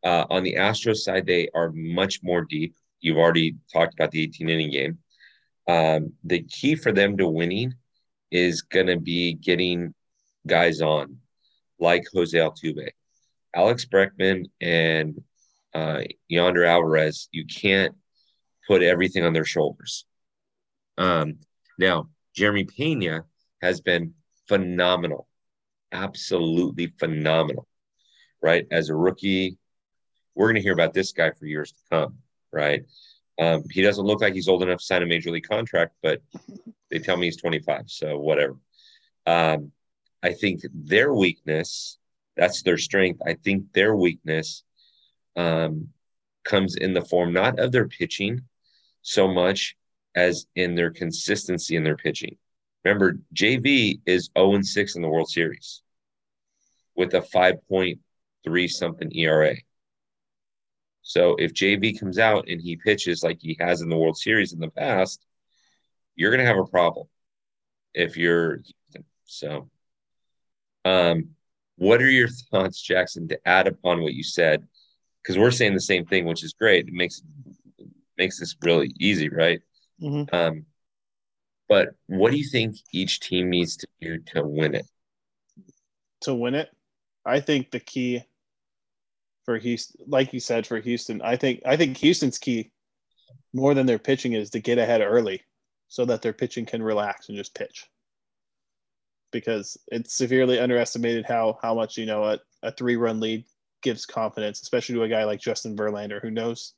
Uh, 0.04 0.26
on 0.30 0.44
the 0.44 0.56
Astros 0.56 0.98
side, 0.98 1.26
they 1.26 1.50
are 1.56 1.72
much 1.74 2.20
more 2.22 2.42
deep. 2.44 2.76
You've 3.00 3.18
already 3.18 3.56
talked 3.74 3.94
about 3.94 4.12
the 4.12 4.22
18 4.22 4.50
inning 4.50 4.72
game. 4.72 4.98
Um, 5.68 6.14
the 6.24 6.44
key 6.44 6.76
for 6.76 6.92
them 6.92 7.18
to 7.18 7.28
winning 7.28 7.74
is 8.32 8.62
going 8.62 8.88
to 8.88 9.00
be 9.00 9.34
getting 9.34 9.94
guys 10.46 10.82
on 10.82 11.18
like 11.80 12.04
Jose 12.14 12.38
Altuve, 12.38 12.90
Alex 13.56 13.86
Bregman, 13.86 14.46
and 14.62 15.22
uh, 15.74 16.02
Yordan 16.32 16.68
Alvarez. 16.68 17.30
You 17.32 17.46
can't 17.46 17.96
put 18.68 18.82
everything 18.82 19.24
on 19.24 19.34
their 19.34 19.46
shoulders. 19.46 20.06
Um, 20.98 21.40
now, 21.80 22.10
Jeremy 22.36 22.66
Pena 22.66 23.26
has 23.62 23.82
been 23.82 24.14
phenomenal, 24.48 25.28
absolutely 25.92 26.94
phenomenal, 27.00 27.68
right? 28.42 28.68
As 28.72 28.90
a 28.90 28.96
rookie, 28.96 29.58
we're 30.36 30.48
going 30.48 30.56
to 30.56 30.62
hear 30.62 30.74
about 30.74 30.94
this 30.94 31.12
guy 31.12 31.32
for 31.32 31.46
years 31.46 31.72
to 31.72 31.80
come, 31.90 32.18
right? 32.52 32.84
Um, 33.40 33.64
he 33.70 33.82
doesn't 33.82 34.06
look 34.06 34.22
like 34.22 34.34
he's 34.34 34.48
old 34.48 34.64
enough 34.64 34.80
to 34.80 34.86
sign 34.86 35.04
a 35.04 35.06
major 35.06 35.32
league 35.32 35.48
contract, 35.48 35.94
but 36.02 36.22
they 36.92 37.00
tell 37.00 37.18
me 37.18 37.28
he's 37.28 37.38
25, 37.38 37.84
so 37.88 38.18
whatever. 38.20 38.58
Um, 39.26 39.72
I 40.24 40.34
think 40.34 40.62
their 40.74 41.14
weakness, 41.14 41.98
that's 42.36 42.64
their 42.64 42.78
strength. 42.78 43.22
I 43.26 43.34
think 43.34 43.74
their 43.74 43.96
weakness 43.96 44.64
um, 45.36 45.90
comes 46.44 46.76
in 46.76 46.94
the 46.94 47.04
form 47.04 47.34
not 47.34 47.60
of 47.60 47.72
their 47.72 47.88
pitching 47.88 48.42
so 49.02 49.28
much 49.28 49.76
as 50.16 50.48
in 50.56 50.76
their 50.76 50.92
consistency 50.92 51.76
in 51.76 51.84
their 51.84 51.98
pitching. 51.98 52.38
Remember, 52.84 53.20
JV 53.34 54.00
is 54.06 54.30
0 54.38 54.56
and 54.56 54.66
6 54.66 54.96
in 54.96 55.02
the 55.02 55.10
World 55.10 55.30
Series 55.30 55.82
with 56.96 57.14
a 57.14 57.22
5.3 57.22 58.70
something 58.70 59.12
ERA. 59.16 59.56
So 61.02 61.36
if 61.38 61.54
JV 61.54 62.00
comes 62.00 62.18
out 62.18 62.48
and 62.48 62.62
he 62.62 62.78
pitches 62.78 63.24
like 63.24 63.38
he 63.40 63.58
has 63.60 63.82
in 63.82 63.90
the 63.90 63.98
World 63.98 64.18
Series 64.18 64.54
in 64.54 64.60
the 64.60 64.70
past, 64.70 65.24
you're 66.16 66.32
going 66.32 66.42
to 66.42 66.48
have 66.48 66.58
a 66.58 66.66
problem 66.70 67.08
if 67.94 68.18
you're 68.18 68.62
so. 69.26 69.70
Um, 70.84 71.30
what 71.78 72.02
are 72.02 72.10
your 72.10 72.28
thoughts, 72.28 72.82
Jackson, 72.82 73.28
to 73.30 73.48
add 73.48 73.68
upon 73.68 74.02
what 74.02 74.14
you 74.14 74.24
said? 74.24 74.66
Because 75.22 75.38
we're 75.38 75.52
saying 75.52 75.74
the 75.74 75.82
same 75.82 76.06
thing, 76.06 76.26
which 76.26 76.44
is 76.44 76.54
great. 76.54 76.88
It 76.88 76.94
makes 76.94 77.22
makes 78.18 78.40
this 78.40 78.56
really 78.62 78.94
easy, 79.00 79.30
right? 79.30 79.60
Mm-hmm. 80.02 80.34
Um, 80.34 80.66
but 81.68 81.90
what 82.08 82.32
do 82.32 82.38
you 82.38 82.48
think 82.48 82.78
each 82.94 83.20
team 83.20 83.50
needs 83.50 83.78
to 83.78 83.88
do 84.02 84.20
to 84.34 84.44
win 84.44 84.76
it? 84.76 84.86
To 86.22 86.34
win 86.34 86.56
it, 86.56 86.70
I 87.26 87.40
think 87.40 87.72
the 87.72 87.80
key 87.80 88.24
for 89.44 89.58
Houston, 89.58 90.06
like 90.08 90.34
you 90.34 90.40
said, 90.40 90.66
for 90.66 90.80
Houston, 90.80 91.22
I 91.22 91.36
think 91.36 91.62
I 91.66 91.76
think 91.76 91.98
Houston's 91.98 92.38
key 92.38 92.72
more 93.54 93.74
than 93.74 93.86
their 93.86 94.00
pitching 94.00 94.34
is 94.34 94.50
to 94.52 94.60
get 94.60 94.78
ahead 94.78 95.02
early 95.02 95.42
so 95.88 96.06
that 96.06 96.22
their 96.22 96.34
pitching 96.34 96.66
can 96.66 96.84
relax 96.84 97.30
and 97.30 97.38
just 97.38 97.56
pitch. 97.56 97.90
Because 99.40 99.78
it's 99.92 100.14
severely 100.14 100.60
underestimated 100.60 101.26
how 101.26 101.58
how 101.62 101.74
much 101.74 101.98
you 101.98 102.06
know 102.06 102.24
a, 102.24 102.40
a 102.64 102.72
three 102.72 102.96
run 102.96 103.20
lead 103.20 103.46
gives 103.82 104.06
confidence, 104.06 104.62
especially 104.62 104.96
to 104.96 105.04
a 105.04 105.10
guy 105.10 105.24
like 105.24 105.40
Justin 105.40 105.76
Verlander 105.76 106.22
who 106.22 106.32
knows, 106.32 106.74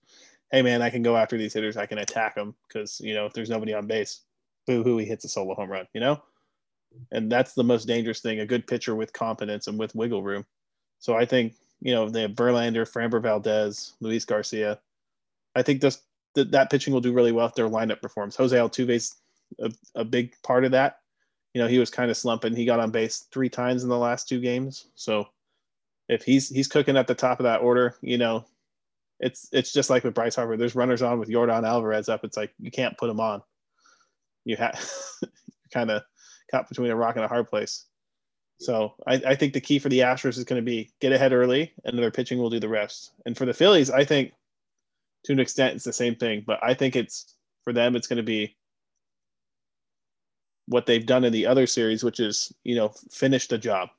hey 0.51 0.61
man, 0.61 0.81
I 0.81 0.89
can 0.89 1.03
go 1.03 1.15
after 1.15 1.37
these 1.37 1.53
hitters, 1.53 1.77
I 1.77 1.85
can 1.85 1.99
attack 1.99 2.35
them 2.35 2.55
because 2.67 2.99
you 2.99 3.13
know 3.13 3.25
if 3.25 3.33
there's 3.33 3.49
nobody 3.49 3.73
on 3.73 3.87
base, 3.87 4.21
boo 4.65 4.83
hoo, 4.83 4.97
he 4.97 5.05
hits 5.05 5.25
a 5.25 5.29
solo 5.29 5.55
home 5.55 5.71
run, 5.71 5.87
you 5.93 6.01
know, 6.01 6.21
and 7.11 7.31
that's 7.31 7.53
the 7.53 7.63
most 7.63 7.85
dangerous 7.85 8.21
thing. 8.21 8.39
A 8.39 8.45
good 8.45 8.67
pitcher 8.67 8.95
with 8.95 9.13
confidence 9.13 9.67
and 9.67 9.77
with 9.79 9.95
wiggle 9.95 10.23
room. 10.23 10.45
So 10.99 11.15
I 11.15 11.25
think 11.25 11.53
you 11.81 11.93
know, 11.93 12.09
they 12.09 12.21
have 12.21 12.31
Verlander, 12.31 12.89
Framber 12.89 13.21
Valdez, 13.21 13.93
Luis 13.99 14.25
Garcia. 14.25 14.79
I 15.55 15.61
think 15.61 15.81
that, 15.81 15.97
that 16.35 16.69
pitching 16.69 16.93
will 16.93 17.01
do 17.01 17.13
really 17.13 17.31
well 17.31 17.47
if 17.47 17.55
their 17.55 17.69
lineup 17.69 18.01
performs. 18.01 18.35
Jose 18.35 18.55
Altuve's 18.55 19.15
a, 19.59 19.71
a 19.95 20.03
big 20.03 20.33
part 20.43 20.65
of 20.65 20.71
that. 20.71 20.99
You 21.57 21.63
know, 21.63 21.69
he 21.69 21.79
was 21.79 21.89
kind 21.89 22.11
of 22.11 22.17
slumping. 22.17 22.55
He 22.55 22.65
got 22.65 22.79
on 22.79 22.91
base 22.91 23.25
three 23.31 23.49
times 23.49 23.81
in 23.81 23.89
the 23.89 23.97
last 23.97 24.29
two 24.29 24.39
games. 24.39 24.89
So 24.93 25.25
if 26.07 26.21
he's 26.21 26.49
he's 26.49 26.67
cooking 26.67 26.95
at 26.95 27.07
the 27.07 27.15
top 27.15 27.39
of 27.39 27.45
that 27.45 27.61
order, 27.61 27.95
you 27.99 28.19
know, 28.19 28.45
it's 29.19 29.49
it's 29.51 29.73
just 29.73 29.89
like 29.89 30.03
with 30.03 30.13
Bryce 30.13 30.35
Harper. 30.35 30.55
There's 30.55 30.75
runners 30.75 31.01
on 31.01 31.17
with 31.17 31.29
Yordan 31.29 31.67
Alvarez 31.67 32.09
up. 32.09 32.23
It's 32.23 32.37
like 32.37 32.53
you 32.59 32.69
can't 32.69 32.95
put 32.99 33.09
him 33.09 33.19
on. 33.19 33.41
You 34.45 34.55
have 34.57 34.87
kind 35.73 35.89
of 35.89 36.03
caught 36.51 36.69
between 36.69 36.91
a 36.91 36.95
rock 36.95 37.15
and 37.15 37.25
a 37.25 37.27
hard 37.27 37.47
place. 37.47 37.87
So 38.59 38.93
I, 39.07 39.15
I 39.25 39.33
think 39.33 39.53
the 39.53 39.59
key 39.59 39.79
for 39.79 39.89
the 39.89 40.01
Astros 40.01 40.37
is 40.37 40.43
going 40.43 40.61
to 40.61 40.71
be 40.71 40.91
get 41.01 41.11
ahead 41.11 41.33
early, 41.33 41.73
and 41.85 41.97
their 41.97 42.11
pitching 42.11 42.37
will 42.37 42.51
do 42.51 42.59
the 42.59 42.69
rest. 42.69 43.13
And 43.25 43.35
for 43.35 43.47
the 43.47 43.53
Phillies, 43.55 43.89
I 43.89 44.05
think 44.05 44.31
to 45.23 45.33
an 45.33 45.39
extent 45.39 45.73
it's 45.73 45.85
the 45.85 45.91
same 45.91 46.13
thing, 46.13 46.43
but 46.45 46.59
I 46.61 46.75
think 46.75 46.95
it's 46.95 47.33
for 47.63 47.73
them 47.73 47.95
it's 47.95 48.05
going 48.05 48.17
to 48.17 48.21
be 48.21 48.55
what 50.67 50.85
they've 50.85 51.05
done 51.05 51.23
in 51.23 51.33
the 51.33 51.45
other 51.45 51.67
series, 51.67 52.03
which 52.03 52.19
is 52.19 52.53
you 52.63 52.75
know 52.75 52.89
finish 53.11 53.47
the 53.47 53.57
job, 53.57 53.89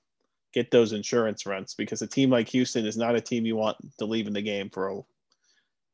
get 0.52 0.70
those 0.70 0.92
insurance 0.92 1.46
runs 1.46 1.74
because 1.74 2.02
a 2.02 2.06
team 2.06 2.30
like 2.30 2.48
Houston 2.48 2.86
is 2.86 2.96
not 2.96 3.16
a 3.16 3.20
team 3.20 3.46
you 3.46 3.56
want 3.56 3.76
to 3.98 4.04
leave 4.04 4.26
in 4.26 4.32
the 4.32 4.42
game 4.42 4.70
for 4.70 4.88
a 4.88 5.00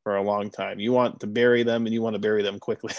for 0.03 0.17
a 0.17 0.23
long 0.23 0.49
time. 0.49 0.79
You 0.79 0.91
want 0.91 1.19
to 1.21 1.27
bury 1.27 1.63
them 1.63 1.85
and 1.85 1.93
you 1.93 2.01
want 2.01 2.13
to 2.13 2.19
bury 2.19 2.43
them 2.43 2.59
quickly 2.59 2.93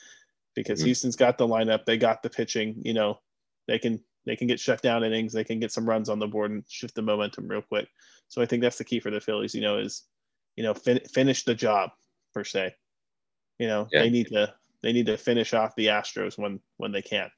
because 0.54 0.80
mm-hmm. 0.80 0.86
Houston's 0.86 1.16
got 1.16 1.38
the 1.38 1.46
lineup, 1.46 1.84
they 1.84 1.96
got 1.96 2.22
the 2.22 2.30
pitching. 2.30 2.80
You 2.84 2.94
know, 2.94 3.20
they 3.66 3.78
can 3.78 4.00
they 4.26 4.36
can 4.36 4.48
get 4.48 4.60
shut 4.60 4.82
down 4.82 5.04
innings, 5.04 5.32
they 5.32 5.44
can 5.44 5.60
get 5.60 5.72
some 5.72 5.88
runs 5.88 6.08
on 6.08 6.18
the 6.18 6.26
board 6.26 6.50
and 6.50 6.64
shift 6.68 6.94
the 6.94 7.02
momentum 7.02 7.48
real 7.48 7.62
quick. 7.62 7.88
So 8.28 8.42
I 8.42 8.46
think 8.46 8.62
that's 8.62 8.78
the 8.78 8.84
key 8.84 9.00
for 9.00 9.10
the 9.10 9.20
Phillies. 9.20 9.54
You 9.54 9.62
know, 9.62 9.78
is 9.78 10.04
you 10.56 10.64
know 10.64 10.74
fin- 10.74 11.06
finish 11.12 11.44
the 11.44 11.54
job 11.54 11.90
per 12.34 12.44
se. 12.44 12.74
You 13.58 13.68
know, 13.68 13.88
yeah. 13.92 14.02
they 14.02 14.10
need 14.10 14.28
to 14.28 14.52
they 14.82 14.92
need 14.92 15.06
to 15.06 15.16
finish 15.16 15.54
off 15.54 15.74
the 15.76 15.86
Astros 15.86 16.38
when 16.38 16.60
when 16.76 16.92
they 16.92 17.02
can 17.02 17.30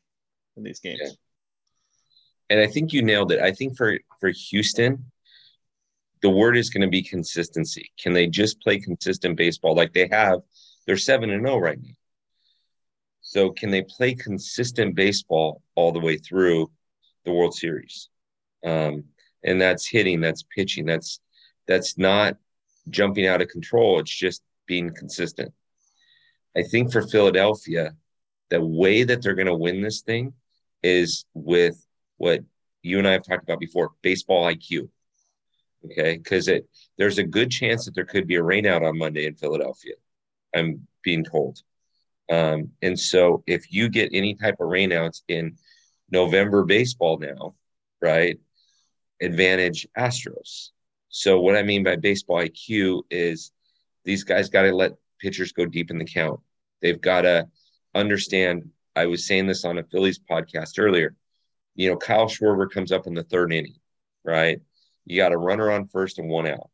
in 0.57 0.63
these 0.63 0.81
games. 0.81 1.01
Yeah. 1.03 1.11
And 2.51 2.61
I 2.61 2.67
think 2.67 2.93
you 2.93 3.03
nailed 3.03 3.33
it. 3.33 3.41
I 3.41 3.53
think 3.53 3.77
for 3.77 3.99
for 4.21 4.31
Houston, 4.31 5.11
the 6.23 6.31
word 6.31 6.57
is 6.57 6.71
going 6.71 6.83
to 6.83 6.89
be 6.89 7.03
consistency. 7.03 7.91
Can 7.99 8.13
they 8.13 8.27
just 8.27 8.61
play 8.61 8.79
consistent 8.79 9.37
baseball 9.37 9.75
like 9.75 9.93
they 9.93 10.09
have? 10.11 10.41
They're 10.87 10.97
seven 10.97 11.31
and 11.31 11.43
zero 11.47 11.57
oh 11.57 11.61
right 11.61 11.81
now. 11.81 11.95
So 13.23 13.51
can 13.51 13.71
they 13.71 13.83
play 13.83 14.15
consistent 14.15 14.95
baseball 14.95 15.63
all 15.77 15.93
the 15.93 16.01
way 16.01 16.17
through 16.17 16.71
the 17.25 17.33
World 17.33 17.55
Series? 17.55 18.09
Um, 18.65 19.05
and 19.45 19.61
that's 19.61 19.87
hitting, 19.87 20.21
that's 20.21 20.43
pitching, 20.43 20.85
that's 20.85 21.21
that's 21.67 21.97
not 21.97 22.37
jumping 22.89 23.27
out 23.27 23.41
of 23.41 23.49
control. 23.49 24.01
It's 24.01 24.15
just 24.15 24.43
being 24.67 24.93
consistent. 24.93 25.53
I 26.57 26.63
think 26.63 26.93
for 26.93 27.03
Philadelphia, 27.03 27.95
the 28.51 28.65
way 28.65 29.05
that 29.05 29.23
they're 29.23 29.35
going 29.35 29.47
to 29.47 29.55
win 29.55 29.83
this 29.83 30.03
thing 30.03 30.33
is 30.83 31.25
with 31.35 31.87
what 32.17 32.41
you 32.83 32.99
and 32.99 33.07
I 33.07 33.13
have 33.13 33.25
talked 33.25 33.45
about 33.45 33.61
before 33.61 33.93
baseball 34.03 34.47
IQ. 34.47 34.89
Okay. 35.85 36.19
Because 36.19 36.49
it 36.49 36.69
there's 36.99 37.19
a 37.19 37.25
good 37.25 37.51
chance 37.51 37.85
that 37.85 37.95
there 37.95 38.05
could 38.05 38.27
be 38.27 38.37
a 38.37 38.43
rainout 38.43 38.87
on 38.87 38.99
Monday 38.99 39.27
in 39.27 39.35
Philadelphia. 39.35 39.95
I'm 40.55 40.87
being 41.03 41.25
told. 41.25 41.63
Um, 42.31 42.71
and 42.83 42.99
so 42.99 43.43
if 43.47 43.73
you 43.73 43.89
get 43.89 44.11
any 44.13 44.35
type 44.35 44.57
of 44.61 44.69
rainouts 44.69 45.23
in 45.29 45.57
November 46.11 46.65
baseball 46.65 47.19
now, 47.19 47.55
right? 48.01 48.39
Advantage 49.21 49.87
Astros. 49.97 50.71
So 51.09 51.41
what 51.41 51.57
I 51.57 51.63
mean 51.63 51.83
by 51.83 51.97
baseball 51.97 52.39
IQ 52.39 53.03
is 53.11 53.53
these 54.05 54.25
guys 54.25 54.49
got 54.49 54.63
to 54.63 54.75
let 54.75 54.93
pitchers 55.21 55.53
go 55.53 55.67
deep 55.67 55.91
in 55.91 55.99
the 55.99 56.05
count. 56.05 56.41
They've 56.83 57.01
got 57.01 57.23
to 57.23 57.49
understand. 57.95 58.71
I 58.97 59.07
was 59.07 59.27
saying 59.27 59.47
this 59.47 59.65
on 59.65 59.79
a 59.79 59.85
Phillies 59.85 60.19
podcast 60.19 60.79
earlier. 60.79 61.15
You 61.75 61.91
know, 61.91 61.97
Kyle 61.97 62.27
Schwarber 62.27 62.71
comes 62.71 62.93
up 62.93 63.07
in 63.07 63.15
the 63.15 63.23
third 63.23 63.53
inning, 63.53 63.77
right? 64.25 64.61
You 65.05 65.17
got 65.17 65.33
a 65.33 65.39
runner 65.39 65.71
on 65.71 65.87
first 65.87 66.19
and 66.19 66.29
one 66.29 66.47
out. 66.47 66.71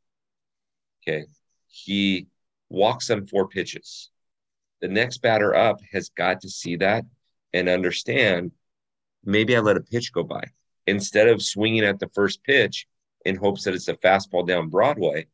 Okay. 1.02 1.26
He 1.68 2.26
walks 2.68 3.10
on 3.10 3.26
four 3.26 3.48
pitches. 3.48 4.10
The 4.80 4.88
next 4.88 5.18
batter 5.18 5.54
up 5.54 5.80
has 5.92 6.08
got 6.10 6.40
to 6.42 6.48
see 6.48 6.76
that 6.76 7.04
and 7.52 7.68
understand 7.68 8.52
maybe 9.24 9.56
I 9.56 9.60
let 9.60 9.76
a 9.76 9.80
pitch 9.80 10.12
go 10.12 10.22
by. 10.22 10.44
Instead 10.86 11.28
of 11.28 11.42
swinging 11.42 11.84
at 11.84 11.98
the 11.98 12.08
first 12.14 12.42
pitch, 12.44 12.86
in 13.26 13.36
hopes 13.36 13.64
that 13.64 13.74
it's 13.74 13.88
a 13.88 13.94
fastball 13.94 14.46
down 14.46 14.68
Broadway, 14.68 15.26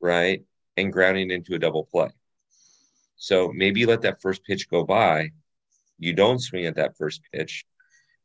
right? 0.00 0.42
And 0.76 0.92
grounding 0.92 1.30
into 1.30 1.54
a 1.54 1.58
double 1.58 1.84
play. 1.84 2.10
So 3.20 3.52
maybe 3.54 3.80
you 3.80 3.86
let 3.86 4.00
that 4.02 4.22
first 4.22 4.42
pitch 4.44 4.68
go 4.70 4.82
by. 4.82 5.30
You 5.98 6.14
don't 6.14 6.40
swing 6.40 6.64
at 6.64 6.76
that 6.76 6.96
first 6.96 7.20
pitch, 7.32 7.66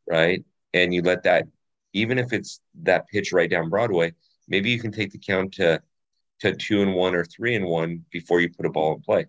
right? 0.10 0.44
And 0.74 0.94
you 0.94 1.02
let 1.02 1.24
that, 1.24 1.48
even 1.92 2.18
if 2.18 2.32
it's 2.32 2.62
that 2.84 3.08
pitch 3.08 3.34
right 3.34 3.50
down 3.50 3.70
Broadway, 3.70 4.14
maybe 4.48 4.70
you 4.70 4.80
can 4.80 4.94
take 4.94 5.12
the 5.12 5.20
count 5.20 5.56
to 5.56 5.82
to 6.40 6.54
two 6.54 6.82
and 6.82 6.94
one 6.94 7.14
or 7.16 7.26
three 7.26 7.56
and 7.56 7.66
one 7.66 8.06
before 8.10 8.42
you 8.42 8.50
put 8.50 8.66
a 8.66 8.70
ball 8.70 8.96
in 8.96 9.02
play. 9.02 9.26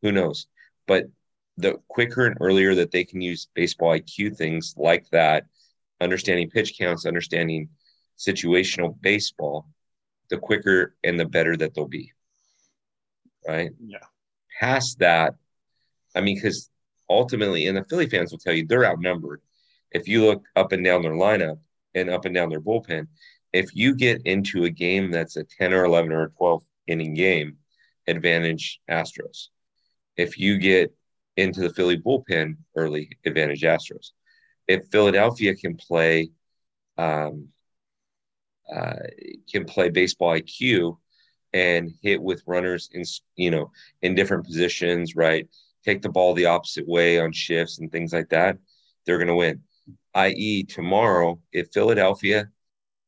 Who 0.00 0.12
knows? 0.12 0.46
But 0.86 1.06
the 1.58 1.78
quicker 1.88 2.26
and 2.26 2.36
earlier 2.40 2.74
that 2.74 2.90
they 2.90 3.04
can 3.04 3.20
use 3.20 3.48
baseball 3.54 3.90
IQ 3.90 4.36
things 4.36 4.74
like 4.76 5.08
that, 5.10 5.46
understanding 6.00 6.50
pitch 6.50 6.78
counts, 6.78 7.06
understanding 7.06 7.68
situational 8.18 8.98
baseball, 9.00 9.66
the 10.30 10.38
quicker 10.38 10.94
and 11.04 11.20
the 11.20 11.26
better 11.26 11.56
that 11.56 11.74
they'll 11.74 11.86
be. 11.86 12.12
Right? 13.46 13.70
Yeah. 13.78 13.98
Past 14.62 15.00
that, 15.00 15.34
I 16.14 16.20
mean, 16.20 16.36
because 16.36 16.70
ultimately, 17.10 17.66
and 17.66 17.76
the 17.76 17.82
Philly 17.82 18.08
fans 18.08 18.30
will 18.30 18.38
tell 18.38 18.52
you 18.52 18.64
they're 18.64 18.86
outnumbered. 18.86 19.40
If 19.90 20.06
you 20.06 20.24
look 20.24 20.44
up 20.54 20.70
and 20.70 20.84
down 20.84 21.02
their 21.02 21.14
lineup 21.14 21.58
and 21.96 22.08
up 22.08 22.26
and 22.26 22.34
down 22.34 22.48
their 22.48 22.60
bullpen, 22.60 23.08
if 23.52 23.74
you 23.74 23.96
get 23.96 24.22
into 24.24 24.62
a 24.62 24.70
game 24.70 25.10
that's 25.10 25.36
a 25.36 25.42
10 25.42 25.72
or 25.72 25.84
11 25.84 26.12
or 26.12 26.28
12 26.38 26.62
inning 26.86 27.14
game, 27.14 27.56
advantage 28.06 28.80
Astros. 28.88 29.48
If 30.16 30.38
you 30.38 30.58
get 30.58 30.94
into 31.36 31.60
the 31.60 31.70
Philly 31.70 31.98
bullpen 31.98 32.58
early, 32.76 33.18
advantage 33.26 33.62
Astros. 33.62 34.12
If 34.68 34.86
Philadelphia 34.92 35.56
can 35.56 35.76
play 35.76 36.30
um, 36.96 37.48
uh, 38.72 38.94
can 39.50 39.64
play 39.64 39.88
baseball 39.88 40.38
IQ 40.38 40.98
and 41.52 41.92
hit 42.02 42.20
with 42.20 42.42
runners 42.46 42.88
in 42.92 43.04
you 43.36 43.50
know 43.50 43.70
in 44.02 44.14
different 44.14 44.44
positions, 44.44 45.16
right? 45.16 45.48
Take 45.84 46.02
the 46.02 46.08
ball 46.08 46.34
the 46.34 46.46
opposite 46.46 46.86
way 46.86 47.18
on 47.20 47.32
shifts 47.32 47.78
and 47.78 47.90
things 47.90 48.12
like 48.12 48.28
that. 48.30 48.58
They're 49.04 49.18
going 49.18 49.28
to 49.28 49.34
win. 49.34 49.62
I.e., 50.14 50.64
tomorrow, 50.64 51.40
if 51.52 51.72
Philadelphia 51.72 52.48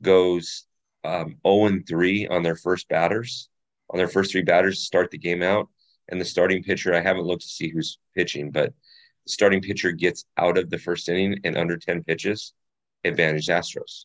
goes 0.03 0.67
um, 1.05 1.37
0 1.47 1.67
and 1.67 1.87
3 1.87 2.29
on 2.29 2.43
their 2.43 2.57
first 2.57 2.89
batters, 2.89 3.49
on 3.91 3.99
their 3.99 4.09
first 4.09 4.33
three 4.33 4.43
batters 4.43 4.79
to 4.79 4.85
start 4.85 5.11
the 5.11 5.19
game 5.19 5.43
out, 5.43 5.69
and 6.09 6.21
the 6.21 6.25
starting 6.25 6.63
pitcher, 6.63 6.95
I 6.95 7.01
haven't 7.01 7.25
looked 7.25 7.43
to 7.43 7.49
see 7.49 7.69
who's 7.69 7.99
pitching, 8.15 8.51
but 8.51 8.73
the 9.25 9.33
starting 9.33 9.61
pitcher 9.61 9.93
gets 9.93 10.25
out 10.37 10.59
of 10.59 10.71
the 10.71 10.79
first 10.79 11.09
inning 11.09 11.39
and 11.45 11.57
under 11.57 11.77
10 11.77 12.03
pitches, 12.03 12.53
advantage 13.05 13.47
Astros. 13.47 14.05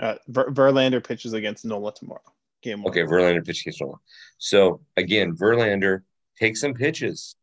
Uh, 0.00 0.14
Ver- 0.28 0.50
Verlander 0.50 1.04
pitches 1.04 1.32
against 1.32 1.64
Nola 1.64 1.92
tomorrow. 1.92 2.22
Game 2.62 2.82
one. 2.82 2.90
Okay, 2.90 3.02
Verlander 3.02 3.44
pitches 3.44 3.62
against 3.62 3.80
Nola. 3.80 3.96
So 4.38 4.80
again, 4.96 5.36
Verlander 5.36 6.02
take 6.38 6.56
some 6.56 6.74
pitches, 6.74 7.36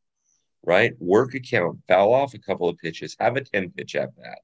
right? 0.63 0.93
Work 0.99 1.35
a 1.35 1.39
count, 1.39 1.79
foul 1.87 2.13
off 2.13 2.33
a 2.33 2.39
couple 2.39 2.67
of 2.67 2.77
pitches, 2.77 3.15
have 3.19 3.35
a 3.35 3.41
10 3.41 3.71
pitch 3.71 3.95
at 3.95 4.15
bat. 4.15 4.39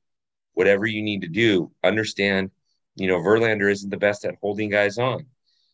Whatever 0.53 0.85
you 0.85 1.01
need 1.01 1.21
to 1.21 1.27
do, 1.27 1.71
understand, 1.83 2.51
you 2.95 3.07
know, 3.07 3.19
Verlander 3.19 3.71
isn't 3.71 3.89
the 3.89 3.97
best 3.97 4.25
at 4.25 4.35
holding 4.41 4.69
guys 4.69 4.97
on. 4.97 5.25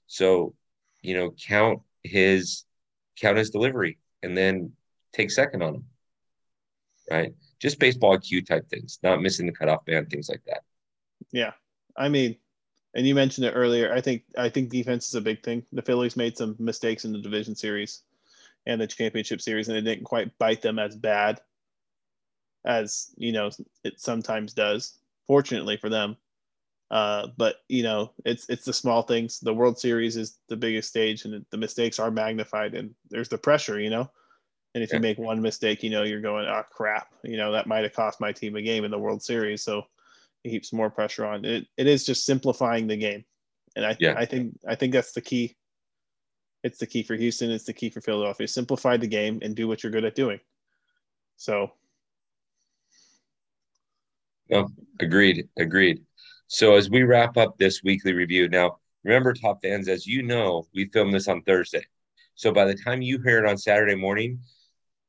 So, 0.07 0.53
you 1.01 1.15
know, 1.15 1.31
count 1.31 1.81
his 2.03 2.65
count 3.19 3.37
his 3.37 3.49
delivery 3.49 3.97
and 4.23 4.37
then 4.37 4.71
take 5.13 5.31
second 5.31 5.63
on 5.63 5.75
him. 5.75 5.85
Right? 7.09 7.33
Just 7.59 7.79
baseball 7.79 8.17
IQ 8.17 8.45
type 8.45 8.69
things, 8.69 8.99
not 9.01 9.21
missing 9.21 9.45
the 9.45 9.51
cutoff 9.51 9.85
band, 9.85 10.09
things 10.09 10.29
like 10.29 10.43
that. 10.45 10.61
Yeah. 11.31 11.53
I 11.95 12.09
mean, 12.09 12.37
and 12.97 13.07
you 13.07 13.13
mentioned 13.13 13.45
it 13.45 13.53
earlier. 13.53 13.93
I 13.93 14.01
think 14.01 14.23
I 14.37 14.49
think 14.49 14.69
defense 14.69 15.07
is 15.07 15.15
a 15.15 15.21
big 15.21 15.43
thing. 15.43 15.63
The 15.71 15.83
Phillies 15.83 16.17
made 16.17 16.35
some 16.35 16.55
mistakes 16.57 17.05
in 17.05 17.13
the 17.13 17.19
division 17.19 17.55
series 17.55 18.01
and 18.65 18.81
the 18.81 18.87
championship 18.87 19.39
series, 19.39 19.69
and 19.69 19.77
it 19.77 19.81
didn't 19.81 20.03
quite 20.03 20.35
bite 20.39 20.63
them 20.63 20.79
as 20.79 20.95
bad 20.95 21.39
as 22.65 23.11
you 23.15 23.31
know 23.31 23.51
it 23.83 24.01
sometimes 24.01 24.53
does. 24.53 24.95
Fortunately 25.27 25.77
for 25.77 25.89
them, 25.89 26.17
uh, 26.89 27.27
but 27.37 27.57
you 27.69 27.83
know 27.83 28.13
it's 28.25 28.49
it's 28.49 28.65
the 28.65 28.73
small 28.73 29.03
things. 29.03 29.39
The 29.39 29.53
World 29.53 29.79
Series 29.79 30.17
is 30.17 30.39
the 30.49 30.57
biggest 30.57 30.89
stage, 30.89 31.23
and 31.23 31.45
the 31.51 31.57
mistakes 31.57 31.99
are 31.99 32.09
magnified, 32.09 32.73
and 32.73 32.95
there's 33.11 33.29
the 33.29 33.37
pressure, 33.37 33.79
you 33.79 33.91
know. 33.91 34.09
And 34.73 34.83
if 34.83 34.89
yeah. 34.89 34.95
you 34.95 35.01
make 35.01 35.19
one 35.19 35.41
mistake, 35.41 35.83
you 35.83 35.91
know 35.91 36.01
you're 36.01 36.19
going, 36.19 36.47
oh 36.47 36.63
crap, 36.71 37.13
you 37.23 37.37
know 37.37 37.51
that 37.51 37.67
might 37.67 37.83
have 37.83 37.93
cost 37.93 38.19
my 38.19 38.31
team 38.31 38.55
a 38.55 38.61
game 38.63 38.85
in 38.85 38.91
the 38.91 38.97
World 38.97 39.21
Series. 39.21 39.61
So 39.61 39.83
heaps 40.47 40.73
more 40.73 40.89
pressure 40.89 41.25
on. 41.25 41.45
It 41.45 41.67
it 41.77 41.87
is 41.87 42.05
just 42.05 42.25
simplifying 42.25 42.87
the 42.87 42.97
game, 42.97 43.25
And 43.75 43.85
I 43.85 43.97
Yeah. 43.99 44.15
I 44.17 44.25
think 44.25 44.57
I 44.67 44.75
think 44.75 44.93
that's 44.93 45.11
the 45.11 45.21
key. 45.21 45.55
It's 46.63 46.79
the 46.79 46.87
key 46.87 47.03
for 47.03 47.15
Houston. 47.15 47.51
It's 47.51 47.65
the 47.65 47.73
key 47.73 47.89
for 47.89 48.01
Philadelphia. 48.01 48.47
Simplify 48.47 48.97
the 48.97 49.07
game 49.07 49.39
and 49.41 49.55
do 49.55 49.67
what 49.67 49.83
you're 49.83 49.91
good 49.91 50.05
at 50.05 50.15
doing. 50.15 50.39
So 51.37 51.71
Agreed. 54.99 55.47
Agreed. 55.57 56.01
So 56.47 56.75
as 56.75 56.89
we 56.89 57.03
wrap 57.03 57.37
up 57.37 57.57
this 57.57 57.83
weekly 57.83 58.13
review, 58.13 58.47
now 58.47 58.77
remember, 59.03 59.33
top 59.33 59.61
fans, 59.61 59.87
as 59.87 60.07
you 60.07 60.23
know, 60.23 60.67
we 60.73 60.85
film 60.85 61.11
this 61.11 61.27
on 61.27 61.41
Thursday. 61.43 61.85
So 62.35 62.51
by 62.51 62.65
the 62.65 62.75
time 62.75 63.01
you 63.01 63.21
hear 63.21 63.43
it 63.43 63.49
on 63.49 63.57
Saturday 63.57 63.95
morning, 63.95 64.39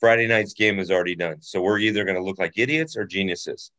Friday 0.00 0.26
night's 0.26 0.54
game 0.54 0.78
is 0.78 0.90
already 0.90 1.14
done. 1.14 1.40
So 1.40 1.60
we're 1.60 1.78
either 1.78 2.04
going 2.04 2.16
to 2.16 2.22
look 2.22 2.38
like 2.38 2.52
idiots 2.56 2.96
or 2.96 3.04
geniuses. 3.04 3.70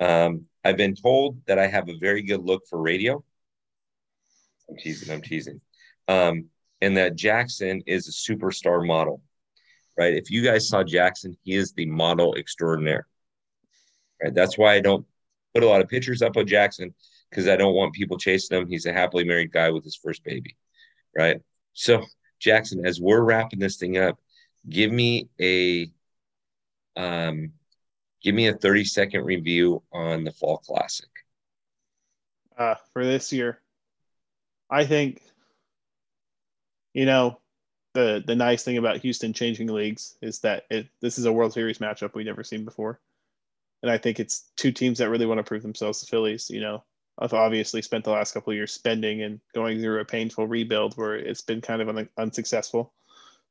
Um, 0.00 0.46
I've 0.64 0.76
been 0.76 0.94
told 0.94 1.44
that 1.46 1.58
I 1.58 1.66
have 1.66 1.88
a 1.88 1.98
very 1.98 2.22
good 2.22 2.42
look 2.42 2.66
for 2.68 2.80
radio. 2.80 3.22
I'm 4.68 4.76
teasing. 4.76 5.12
I'm 5.12 5.22
teasing. 5.22 5.60
Um, 6.08 6.46
and 6.80 6.96
that 6.96 7.16
Jackson 7.16 7.82
is 7.86 8.08
a 8.08 8.32
superstar 8.32 8.86
model, 8.86 9.22
right? 9.96 10.14
If 10.14 10.30
you 10.30 10.42
guys 10.42 10.68
saw 10.68 10.82
Jackson, 10.82 11.36
he 11.42 11.54
is 11.54 11.72
the 11.72 11.86
model 11.86 12.34
extraordinaire. 12.36 13.06
Right. 14.22 14.34
That's 14.34 14.58
why 14.58 14.74
I 14.74 14.80
don't 14.80 15.06
put 15.54 15.62
a 15.62 15.68
lot 15.68 15.80
of 15.80 15.88
pictures 15.88 16.22
up 16.22 16.36
of 16.36 16.46
Jackson 16.46 16.94
because 17.28 17.48
I 17.48 17.56
don't 17.56 17.74
want 17.74 17.94
people 17.94 18.18
chasing 18.18 18.58
him. 18.58 18.68
He's 18.68 18.86
a 18.86 18.92
happily 18.92 19.24
married 19.24 19.52
guy 19.52 19.70
with 19.70 19.84
his 19.84 19.96
first 19.96 20.24
baby. 20.24 20.56
Right. 21.16 21.40
So, 21.72 22.04
Jackson, 22.38 22.84
as 22.84 23.00
we're 23.00 23.22
wrapping 23.22 23.58
this 23.58 23.76
thing 23.76 23.98
up, 23.98 24.18
give 24.68 24.92
me 24.92 25.28
a 25.40 25.90
um 26.96 27.52
give 28.22 28.34
me 28.34 28.48
a 28.48 28.54
30 28.54 28.84
second 28.84 29.24
review 29.24 29.82
on 29.92 30.24
the 30.24 30.32
fall 30.32 30.58
classic. 30.58 31.08
uh, 32.56 32.74
for 32.92 33.04
this 33.04 33.32
year, 33.32 33.60
I 34.70 34.84
think 34.84 35.22
you 36.94 37.06
know 37.06 37.38
the 37.94 38.22
the 38.26 38.36
nice 38.36 38.62
thing 38.62 38.78
about 38.78 38.98
Houston 38.98 39.32
changing 39.32 39.68
leagues 39.68 40.16
is 40.22 40.40
that 40.40 40.64
it 40.70 40.88
this 41.00 41.18
is 41.18 41.24
a 41.24 41.32
World 41.32 41.52
Series 41.52 41.78
matchup 41.78 42.14
we've 42.14 42.26
never 42.26 42.44
seen 42.44 42.64
before, 42.64 43.00
and 43.82 43.90
I 43.90 43.98
think 43.98 44.20
it's 44.20 44.50
two 44.56 44.72
teams 44.72 44.98
that 44.98 45.10
really 45.10 45.26
want 45.26 45.38
to 45.38 45.44
prove 45.44 45.62
themselves. 45.62 46.00
The 46.00 46.06
Phillies, 46.06 46.50
you 46.50 46.60
know, 46.60 46.84
have 47.20 47.34
obviously 47.34 47.82
spent 47.82 48.04
the 48.04 48.10
last 48.10 48.34
couple 48.34 48.50
of 48.52 48.56
years 48.56 48.72
spending 48.72 49.22
and 49.22 49.40
going 49.54 49.80
through 49.80 50.00
a 50.00 50.04
painful 50.04 50.46
rebuild 50.46 50.94
where 50.94 51.16
it's 51.16 51.42
been 51.42 51.60
kind 51.60 51.82
of 51.82 51.88
un- 51.88 52.08
unsuccessful. 52.18 52.92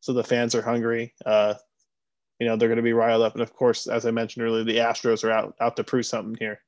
So 0.01 0.13
the 0.13 0.23
fans 0.23 0.55
are 0.55 0.61
hungry. 0.61 1.13
Uh, 1.25 1.55
you 2.39 2.48
know, 2.48 2.55
they're 2.55 2.69
going 2.69 2.77
to 2.77 2.84
be 2.84 2.93
riled 2.93 3.22
up, 3.22 3.34
and 3.34 3.41
of 3.41 3.53
course, 3.53 3.88
as 3.88 4.05
I 4.05 4.12
mentioned 4.12 4.46
earlier, 4.46 4.63
the 4.63 4.77
Astros 4.77 5.24
are 5.24 5.31
out 5.31 5.55
out 5.60 5.75
to 5.75 5.84
prove 5.84 6.05
something 6.05 6.36
here. 6.39 6.62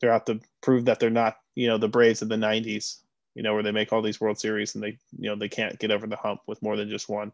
They're 0.00 0.12
out 0.12 0.26
to 0.26 0.40
prove 0.62 0.84
that 0.84 1.00
they're 1.00 1.10
not, 1.10 1.36
you 1.54 1.66
know, 1.66 1.78
the 1.78 1.88
Braves 1.88 2.22
of 2.22 2.28
the 2.28 2.36
'90s 2.36 2.98
you 3.34 3.42
know, 3.42 3.52
where 3.54 3.62
they 3.62 3.72
make 3.72 3.92
all 3.92 4.02
these 4.02 4.20
World 4.20 4.38
Series 4.38 4.74
and 4.74 4.82
they, 4.82 4.96
you 5.18 5.28
know, 5.28 5.36
they 5.36 5.48
can't 5.48 5.78
get 5.78 5.90
over 5.90 6.06
the 6.06 6.16
hump 6.16 6.40
with 6.46 6.62
more 6.62 6.76
than 6.76 6.88
just 6.88 7.08
one, 7.08 7.32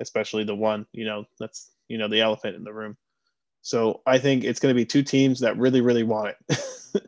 especially 0.00 0.44
the 0.44 0.54
one, 0.54 0.86
you 0.92 1.04
know, 1.04 1.24
that's, 1.38 1.70
you 1.88 1.96
know, 1.96 2.08
the 2.08 2.20
elephant 2.20 2.56
in 2.56 2.64
the 2.64 2.72
room. 2.72 2.96
So 3.62 4.02
I 4.06 4.18
think 4.18 4.44
it's 4.44 4.60
going 4.60 4.74
to 4.74 4.76
be 4.78 4.84
two 4.84 5.02
teams 5.02 5.40
that 5.40 5.56
really, 5.56 5.80
really 5.80 6.02
want 6.02 6.34
it. 6.48 6.58
and 6.94 7.02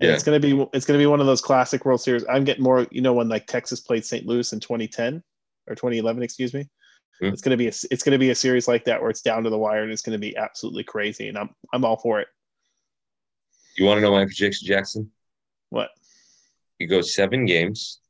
Yeah. 0.00 0.14
it's 0.14 0.22
going 0.22 0.40
to 0.40 0.46
be, 0.46 0.68
it's 0.72 0.86
going 0.86 0.98
to 0.98 1.02
be 1.02 1.06
one 1.06 1.20
of 1.20 1.26
those 1.26 1.42
classic 1.42 1.84
World 1.84 2.00
Series. 2.00 2.24
I'm 2.28 2.44
getting 2.44 2.64
more, 2.64 2.86
you 2.90 3.02
know, 3.02 3.12
when 3.12 3.28
like 3.28 3.46
Texas 3.46 3.80
played 3.80 4.04
St. 4.04 4.26
Louis 4.26 4.50
in 4.52 4.60
2010 4.60 5.22
or 5.66 5.74
2011, 5.74 6.22
excuse 6.22 6.54
me. 6.54 6.68
Hmm. 7.20 7.26
It's 7.28 7.42
going 7.42 7.50
to 7.52 7.56
be 7.56 7.66
a, 7.66 7.72
it's 7.90 8.02
going 8.02 8.12
to 8.12 8.18
be 8.18 8.30
a 8.30 8.34
series 8.34 8.68
like 8.68 8.84
that 8.84 9.00
where 9.00 9.10
it's 9.10 9.22
down 9.22 9.44
to 9.44 9.50
the 9.50 9.58
wire 9.58 9.82
and 9.82 9.92
it's 9.92 10.02
going 10.02 10.12
to 10.12 10.18
be 10.18 10.36
absolutely 10.36 10.84
crazy. 10.84 11.28
And 11.28 11.38
I'm, 11.38 11.50
I'm 11.72 11.84
all 11.84 11.96
for 11.96 12.20
it. 12.20 12.28
You 13.76 13.84
want 13.84 13.98
to 13.98 14.02
know 14.02 14.12
my 14.12 14.24
prediction, 14.24 14.66
Jackson? 14.66 15.10
What? 15.70 15.90
It 16.78 16.86
goes 16.86 17.14
seven 17.14 17.44
games. 17.44 18.00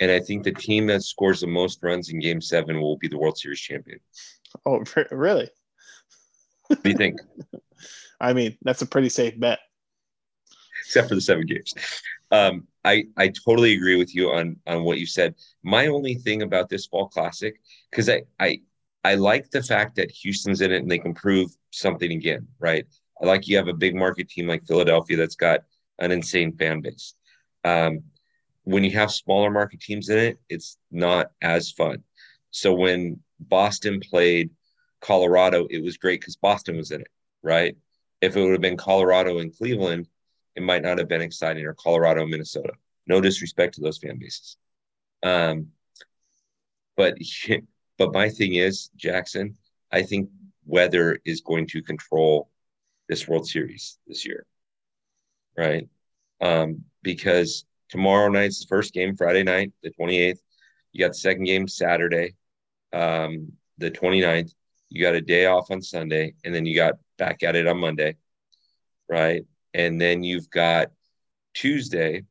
And 0.00 0.10
I 0.10 0.20
think 0.20 0.44
the 0.44 0.52
team 0.52 0.86
that 0.88 1.02
scores 1.02 1.40
the 1.40 1.46
most 1.46 1.78
runs 1.82 2.10
in 2.10 2.20
game 2.20 2.40
seven 2.40 2.80
will 2.80 2.98
be 2.98 3.08
the 3.08 3.18
World 3.18 3.38
Series 3.38 3.60
champion. 3.60 3.98
Oh, 4.64 4.84
really? 5.10 5.48
What 6.66 6.82
do 6.82 6.90
you 6.90 6.96
think? 6.96 7.20
I 8.20 8.32
mean, 8.32 8.56
that's 8.62 8.82
a 8.82 8.86
pretty 8.86 9.08
safe 9.08 9.38
bet. 9.38 9.58
Except 10.86 11.08
for 11.08 11.14
the 11.16 11.20
seven 11.20 11.46
games. 11.46 11.74
Um, 12.30 12.66
I, 12.84 13.04
I 13.16 13.28
totally 13.28 13.74
agree 13.74 13.96
with 13.96 14.14
you 14.14 14.30
on, 14.30 14.56
on 14.66 14.84
what 14.84 14.98
you 14.98 15.06
said. 15.06 15.34
My 15.62 15.88
only 15.88 16.14
thing 16.14 16.42
about 16.42 16.68
this 16.68 16.86
fall 16.86 17.08
classic, 17.08 17.60
because 17.90 18.08
I, 18.08 18.22
I 18.40 18.60
I 19.04 19.14
like 19.14 19.50
the 19.50 19.62
fact 19.62 19.94
that 19.96 20.10
Houston's 20.10 20.60
in 20.62 20.72
it 20.72 20.82
and 20.82 20.90
they 20.90 20.98
can 20.98 21.14
prove 21.14 21.56
something 21.70 22.10
again, 22.10 22.48
right? 22.58 22.86
I 23.22 23.26
like 23.26 23.46
you 23.46 23.56
have 23.56 23.68
a 23.68 23.72
big 23.72 23.94
market 23.94 24.28
team 24.28 24.48
like 24.48 24.66
Philadelphia 24.66 25.16
that's 25.16 25.36
got 25.36 25.60
an 26.00 26.10
insane 26.10 26.56
fan 26.56 26.80
base. 26.80 27.14
Um, 27.64 28.02
when 28.64 28.82
you 28.82 28.90
have 28.92 29.12
smaller 29.12 29.48
market 29.48 29.80
teams 29.80 30.08
in 30.08 30.18
it, 30.18 30.38
it's 30.48 30.76
not 30.90 31.30
as 31.40 31.70
fun. 31.70 32.02
So 32.50 32.74
when 32.74 33.20
Boston 33.38 34.00
played 34.00 34.50
Colorado, 35.00 35.68
it 35.70 35.84
was 35.84 35.98
great 35.98 36.20
because 36.20 36.34
Boston 36.34 36.76
was 36.76 36.90
in 36.90 37.00
it, 37.00 37.10
right? 37.44 37.76
If 38.20 38.36
it 38.36 38.42
would 38.42 38.52
have 38.52 38.60
been 38.60 38.76
Colorado 38.76 39.38
and 39.38 39.56
Cleveland, 39.56 40.08
it 40.56 40.62
might 40.62 40.82
not 40.82 40.98
have 40.98 41.08
been 41.08 41.20
exciting, 41.20 41.64
or 41.64 41.74
Colorado 41.74 42.26
Minnesota. 42.26 42.72
No 43.06 43.20
disrespect 43.20 43.74
to 43.74 43.82
those 43.82 43.98
fan 43.98 44.18
bases. 44.18 44.56
Um, 45.22 45.68
but 46.96 47.16
but 47.98 48.12
my 48.12 48.28
thing 48.28 48.54
is, 48.54 48.90
Jackson, 48.96 49.56
I 49.92 50.02
think 50.02 50.30
weather 50.64 51.18
is 51.24 51.40
going 51.42 51.66
to 51.68 51.82
control 51.82 52.50
this 53.08 53.28
World 53.28 53.46
Series 53.46 53.98
this 54.06 54.26
year, 54.26 54.46
right? 55.56 55.88
Um, 56.40 56.84
because 57.02 57.64
tomorrow 57.88 58.28
night's 58.28 58.60
the 58.60 58.66
first 58.66 58.92
game, 58.92 59.16
Friday 59.16 59.42
night, 59.42 59.72
the 59.82 59.90
28th. 59.90 60.40
You 60.92 61.04
got 61.04 61.12
the 61.12 61.18
second 61.18 61.44
game 61.44 61.68
Saturday, 61.68 62.34
um, 62.92 63.52
the 63.78 63.90
29th. 63.90 64.52
You 64.88 65.02
got 65.02 65.14
a 65.14 65.20
day 65.20 65.46
off 65.46 65.70
on 65.70 65.82
Sunday, 65.82 66.34
and 66.44 66.54
then 66.54 66.64
you 66.64 66.76
got 66.76 66.94
back 67.18 67.42
at 67.42 67.56
it 67.56 67.66
on 67.66 67.78
Monday, 67.78 68.16
right? 69.08 69.44
And 69.76 70.00
then 70.00 70.24
you've 70.24 70.48
got 70.48 70.90
Tuesday 71.52 72.22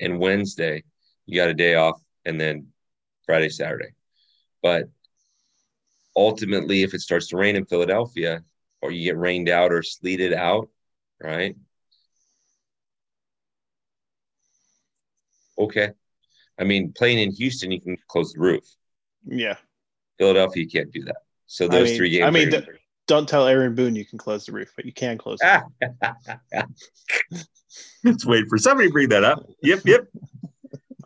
and 0.00 0.18
Wednesday. 0.18 0.82
You 1.26 1.36
got 1.40 1.48
a 1.48 1.54
day 1.54 1.76
off, 1.76 2.00
and 2.24 2.40
then 2.40 2.66
Friday, 3.24 3.48
Saturday. 3.50 3.90
But 4.60 4.88
ultimately, 6.16 6.82
if 6.82 6.92
it 6.92 7.02
starts 7.02 7.28
to 7.28 7.36
rain 7.36 7.54
in 7.54 7.66
Philadelphia, 7.66 8.42
or 8.82 8.90
you 8.90 9.04
get 9.04 9.16
rained 9.16 9.48
out 9.48 9.70
or 9.72 9.84
sleeted 9.84 10.32
out, 10.32 10.68
right? 11.22 11.54
Okay. 15.56 15.90
I 16.58 16.64
mean, 16.64 16.92
playing 16.92 17.20
in 17.20 17.30
Houston, 17.32 17.70
you 17.70 17.80
can 17.80 17.96
close 18.08 18.32
the 18.32 18.40
roof. 18.40 18.64
Yeah. 19.24 19.56
Philadelphia, 20.18 20.64
you 20.64 20.68
can't 20.68 20.90
do 20.92 21.04
that. 21.04 21.18
So 21.46 21.66
I 21.66 21.68
those 21.68 21.88
mean- 21.90 21.96
three 21.96 22.10
games. 22.10 22.24
I 22.26 22.30
mean, 22.30 22.48
are- 22.48 22.60
the- 22.62 22.78
Don't 23.08 23.28
tell 23.28 23.46
Aaron 23.48 23.74
Boone 23.74 23.96
you 23.96 24.04
can 24.04 24.18
close 24.18 24.44
the 24.46 24.52
roof, 24.52 24.70
but 24.76 24.84
you 24.84 24.92
can 24.92 25.16
close 25.18 25.38
it. 25.42 25.62
Let's 28.04 28.24
wait 28.24 28.46
for 28.48 28.58
somebody 28.58 28.88
to 28.88 28.92
bring 28.92 29.08
that 29.08 29.24
up. 29.24 29.44
Yep, 29.62 29.80
yep. 29.86 30.06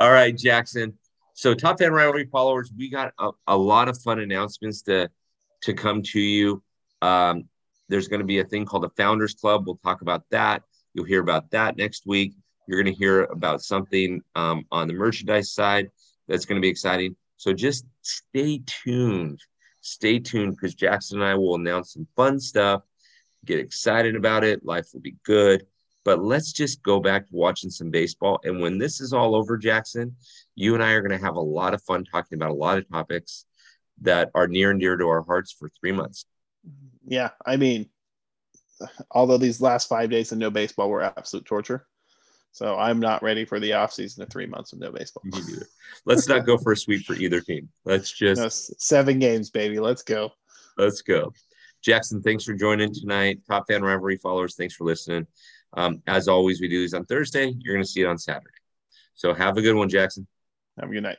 All 0.00 0.10
right, 0.10 0.36
Jackson. 0.36 0.98
So, 1.34 1.54
top 1.54 1.78
fan 1.78 1.92
rivalry 1.92 2.26
followers, 2.30 2.72
we 2.76 2.90
got 2.90 3.12
a, 3.18 3.30
a 3.46 3.56
lot 3.56 3.88
of 3.88 3.96
fun 4.02 4.18
announcements 4.18 4.82
to 4.82 5.08
to 5.62 5.74
come 5.74 6.02
to 6.02 6.20
you. 6.20 6.62
Um, 7.00 7.44
there's 7.88 8.08
going 8.08 8.20
to 8.20 8.26
be 8.26 8.40
a 8.40 8.44
thing 8.44 8.64
called 8.64 8.82
the 8.82 8.90
Founders 8.96 9.34
Club. 9.34 9.64
We'll 9.64 9.76
talk 9.76 10.02
about 10.02 10.24
that. 10.30 10.62
You'll 10.94 11.06
hear 11.06 11.20
about 11.20 11.50
that 11.52 11.76
next 11.76 12.04
week. 12.04 12.34
You're 12.66 12.82
going 12.82 12.92
to 12.92 12.98
hear 12.98 13.24
about 13.24 13.62
something 13.62 14.22
um, 14.34 14.64
on 14.72 14.88
the 14.88 14.94
merchandise 14.94 15.52
side 15.52 15.90
that's 16.26 16.46
going 16.46 16.56
to 16.56 16.62
be 16.62 16.68
exciting. 16.68 17.16
So 17.36 17.52
just 17.52 17.84
stay 18.02 18.62
tuned. 18.66 19.40
Stay 19.82 20.18
tuned 20.18 20.56
because 20.56 20.74
Jackson 20.74 21.20
and 21.20 21.28
I 21.28 21.34
will 21.34 21.56
announce 21.56 21.92
some 21.92 22.06
fun 22.16 22.40
stuff. 22.40 22.82
Get 23.44 23.58
excited 23.58 24.16
about 24.16 24.44
it. 24.44 24.64
Life 24.64 24.86
will 24.94 25.00
be 25.00 25.16
good. 25.24 25.66
But 26.04 26.22
let's 26.22 26.52
just 26.52 26.82
go 26.82 27.00
back 27.00 27.28
to 27.28 27.34
watching 27.34 27.70
some 27.70 27.90
baseball. 27.90 28.40
And 28.44 28.60
when 28.60 28.78
this 28.78 29.00
is 29.00 29.12
all 29.12 29.34
over, 29.34 29.56
Jackson, 29.58 30.16
you 30.54 30.74
and 30.74 30.82
I 30.82 30.92
are 30.92 31.00
going 31.00 31.18
to 31.18 31.24
have 31.24 31.36
a 31.36 31.40
lot 31.40 31.74
of 31.74 31.82
fun 31.82 32.04
talking 32.04 32.38
about 32.38 32.50
a 32.50 32.54
lot 32.54 32.78
of 32.78 32.88
topics 32.88 33.44
that 34.00 34.30
are 34.34 34.48
near 34.48 34.70
and 34.70 34.80
dear 34.80 34.96
to 34.96 35.06
our 35.06 35.22
hearts 35.22 35.52
for 35.52 35.68
three 35.68 35.92
months. 35.92 36.26
Yeah. 37.04 37.30
I 37.44 37.56
mean, 37.56 37.88
although 39.10 39.38
these 39.38 39.60
last 39.60 39.88
five 39.88 40.10
days 40.10 40.32
of 40.32 40.38
no 40.38 40.50
baseball 40.50 40.90
were 40.90 41.02
absolute 41.02 41.44
torture. 41.44 41.86
So 42.52 42.76
I'm 42.76 43.00
not 43.00 43.22
ready 43.22 43.44
for 43.46 43.58
the 43.58 43.70
offseason 43.70 44.20
of 44.20 44.30
three 44.30 44.46
months 44.46 44.72
of 44.72 44.78
no 44.78 44.92
baseball. 44.92 45.22
Me 45.24 45.40
neither. 45.48 45.66
Let's 46.04 46.28
not 46.28 46.46
go 46.46 46.58
for 46.58 46.72
a 46.72 46.76
sweep 46.76 47.06
for 47.06 47.14
either 47.14 47.40
team. 47.40 47.68
Let's 47.84 48.12
just 48.12 48.40
No, 48.40 48.48
seven 48.50 49.18
games, 49.18 49.50
baby. 49.50 49.80
Let's 49.80 50.02
go. 50.02 50.32
Let's 50.76 51.00
go. 51.00 51.32
Jackson, 51.82 52.22
thanks 52.22 52.44
for 52.44 52.54
joining 52.54 52.94
tonight. 52.94 53.40
Top 53.48 53.64
fan 53.68 53.82
rivalry 53.82 54.18
followers, 54.18 54.54
thanks 54.54 54.74
for 54.74 54.84
listening. 54.84 55.26
Um, 55.74 56.02
as 56.06 56.28
always, 56.28 56.60
we 56.60 56.68
do 56.68 56.80
these 56.80 56.94
on 56.94 57.06
Thursday. 57.06 57.54
You're 57.58 57.74
going 57.74 57.84
to 57.84 57.90
see 57.90 58.02
it 58.02 58.06
on 58.06 58.18
Saturday. 58.18 58.50
So 59.14 59.32
have 59.32 59.56
a 59.56 59.62
good 59.62 59.74
one, 59.74 59.88
Jackson. 59.88 60.26
Have 60.78 60.90
a 60.90 60.92
good 60.92 61.02
night. 61.02 61.18